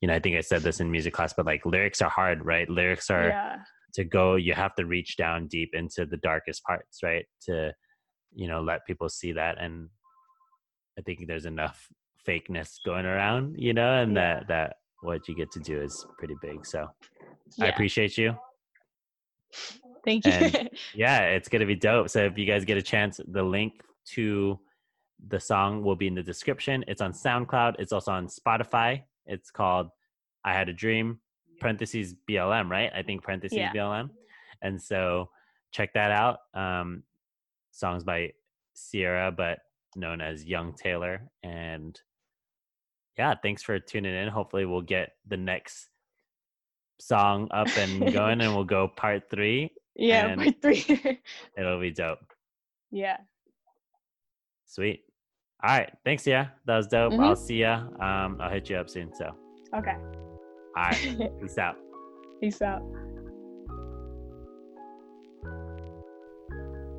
you 0.00 0.08
know, 0.08 0.14
I 0.14 0.18
think 0.20 0.36
I 0.36 0.40
said 0.40 0.62
this 0.62 0.80
in 0.80 0.90
music 0.90 1.12
class, 1.12 1.32
but 1.34 1.46
like 1.46 1.64
lyrics 1.66 2.00
are 2.02 2.08
hard, 2.10 2.44
right? 2.44 2.68
Lyrics 2.68 3.10
are 3.10 3.28
yeah 3.28 3.56
to 3.94 4.04
go, 4.04 4.36
you 4.36 4.54
have 4.54 4.72
to 4.76 4.86
reach 4.86 5.16
down 5.16 5.48
deep 5.48 5.70
into 5.72 6.06
the 6.06 6.16
darkest 6.18 6.62
parts, 6.62 6.98
right? 7.02 7.26
To, 7.42 7.72
you 8.32 8.46
know, 8.46 8.60
let 8.60 8.86
people 8.86 9.08
see 9.08 9.32
that. 9.32 9.60
And 9.60 9.88
I 10.96 11.02
think 11.02 11.26
there's 11.26 11.44
enough 11.44 11.88
fakeness 12.24 12.76
going 12.84 13.04
around, 13.04 13.56
you 13.58 13.72
know, 13.74 14.00
and 14.00 14.14
Yeah. 14.14 14.36
that, 14.36 14.48
that 14.48 14.76
what 15.02 15.26
you 15.26 15.34
get 15.34 15.50
to 15.50 15.58
do 15.58 15.82
is 15.82 16.06
pretty 16.18 16.36
big. 16.40 16.64
So 16.64 16.88
I 17.60 17.66
appreciate 17.66 18.16
you. 18.16 18.36
thank 20.04 20.24
you 20.24 20.30
and- 20.32 20.70
yeah, 20.94 21.22
it's 21.22 21.48
gonna 21.48 21.66
be 21.66 21.74
dope. 21.74 22.10
So 22.10 22.20
if 22.26 22.38
you 22.38 22.46
guys 22.46 22.64
get 22.64 22.78
a 22.78 22.82
chance, 22.82 23.20
the 23.26 23.42
link 23.42 23.72
to 24.14 24.56
the 25.28 25.40
song 25.40 25.82
will 25.82 25.96
be 25.96 26.06
in 26.06 26.14
the 26.14 26.22
description. 26.22 26.84
It's 26.88 27.00
on 27.00 27.12
SoundCloud. 27.12 27.76
It's 27.78 27.92
also 27.92 28.12
on 28.12 28.26
Spotify. 28.28 29.02
It's 29.26 29.50
called 29.50 29.88
"I 30.44 30.52
Had 30.52 30.68
a 30.68 30.72
Dream." 30.72 31.20
Parentheses 31.60 32.14
BLM, 32.28 32.70
right? 32.70 32.90
I 32.94 33.02
think 33.02 33.22
parentheses 33.22 33.58
Yeah. 33.58 33.72
BLM. 33.72 34.08
And 34.62 34.80
so 34.80 35.28
check 35.72 35.92
that 35.92 36.10
out. 36.10 36.38
Um, 36.54 37.02
songs 37.70 38.02
by 38.02 38.32
Sierra, 38.72 39.30
but 39.30 39.58
known 39.94 40.20
as 40.22 40.44
Young 40.46 40.72
Taylor. 40.72 41.28
And 41.42 42.00
yeah, 43.18 43.34
thanks 43.42 43.62
for 43.62 43.78
tuning 43.78 44.14
in. 44.14 44.28
Hopefully, 44.28 44.64
we'll 44.64 44.80
get 44.80 45.10
the 45.28 45.36
next 45.36 45.90
song 46.98 47.48
up 47.50 47.68
and 47.76 48.10
going, 48.12 48.40
and 48.40 48.54
we'll 48.54 48.64
go 48.64 48.88
part 48.96 49.24
three. 49.30 49.70
yeah 49.96 50.34
part 50.34 50.62
three 50.62 50.84
It'll 51.58 51.80
be 51.80 51.90
dope. 51.90 52.20
yeah 52.90 53.18
Sweet. 54.66 55.02
All 55.62 55.76
right. 55.76 55.92
Thanks, 56.04 56.26
yeah. 56.26 56.48
That 56.66 56.76
was 56.76 56.86
dope. 56.86 57.12
Mhm. 57.12 57.24
I'll 57.24 57.36
see 57.36 57.58
ya. 57.58 57.82
Um, 58.00 58.38
I'll 58.40 58.50
hit 58.50 58.70
you 58.70 58.76
up 58.76 58.88
soon. 58.88 59.12
So, 59.14 59.30
okay 59.74 59.96
all 60.76 60.84
right. 60.84 61.30
Peace 61.40 61.58
out. 61.58 61.76
peace 62.40 62.62
out 62.62 62.82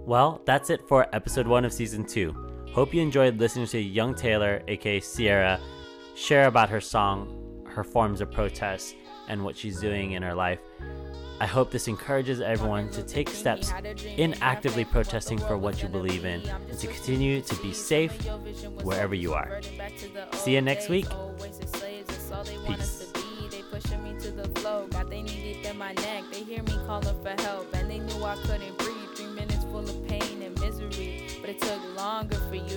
Well, 0.05 0.41
that's 0.45 0.69
it 0.69 0.81
for 0.87 1.07
episode 1.15 1.47
one 1.47 1.63
of 1.63 1.71
season 1.71 2.05
two. 2.05 2.35
Hope 2.73 2.93
you 2.93 3.01
enjoyed 3.01 3.37
listening 3.37 3.67
to 3.67 3.79
Young 3.79 4.15
Taylor, 4.15 4.61
aka 4.67 4.99
Sierra, 4.99 5.59
share 6.15 6.47
about 6.47 6.69
her 6.69 6.81
song, 6.81 7.63
her 7.69 7.83
forms 7.83 8.19
of 8.19 8.31
protest, 8.31 8.95
and 9.29 9.43
what 9.43 9.55
she's 9.55 9.79
doing 9.79 10.13
in 10.13 10.23
her 10.23 10.33
life. 10.33 10.59
I 11.41 11.47
hope 11.47 11.71
this 11.71 11.87
encourages 11.87 12.39
everyone 12.39 12.91
to 12.91 13.01
take 13.01 13.27
steps 13.27 13.73
in 14.15 14.35
actively 14.43 14.85
protesting 14.85 15.39
for 15.39 15.57
what 15.57 15.81
you 15.81 15.87
believe 15.87 16.23
in 16.23 16.39
and 16.47 16.77
to 16.77 16.85
continue 16.85 17.41
to 17.41 17.55
be 17.63 17.73
safe 17.73 18.13
wherever 18.83 19.15
you 19.15 19.33
are. 19.33 19.59
See 20.33 20.53
you 20.53 20.61
next 20.61 20.87
week. 20.87 21.07
Peace. 22.67 23.11
pushing 23.71 24.03
me 24.03 24.19
to 24.19 24.29
the 24.29 24.47
flow. 24.59 24.85
Got 24.91 25.09
they 25.09 25.21
in 25.65 25.77
my 25.79 25.93
neck. 25.93 26.25
They 26.31 26.43
hear 26.43 26.61
me 26.61 26.77
calling 26.85 27.19
for 27.23 27.41
help, 27.41 27.73
and 27.73 27.89
they 27.89 27.97
knew 27.97 28.23
I 28.23 28.35
couldn't 28.43 28.77
breathe. 28.77 28.97
Three 29.15 29.25
minutes 29.25 29.63
full 29.63 29.79
of 29.79 30.07
pain 30.07 30.43
and 30.43 30.53
misery, 30.61 31.25
but 31.41 31.49
it 31.49 31.59
took 31.59 31.97
longer 31.97 32.37
for 32.49 32.55
you 32.55 32.61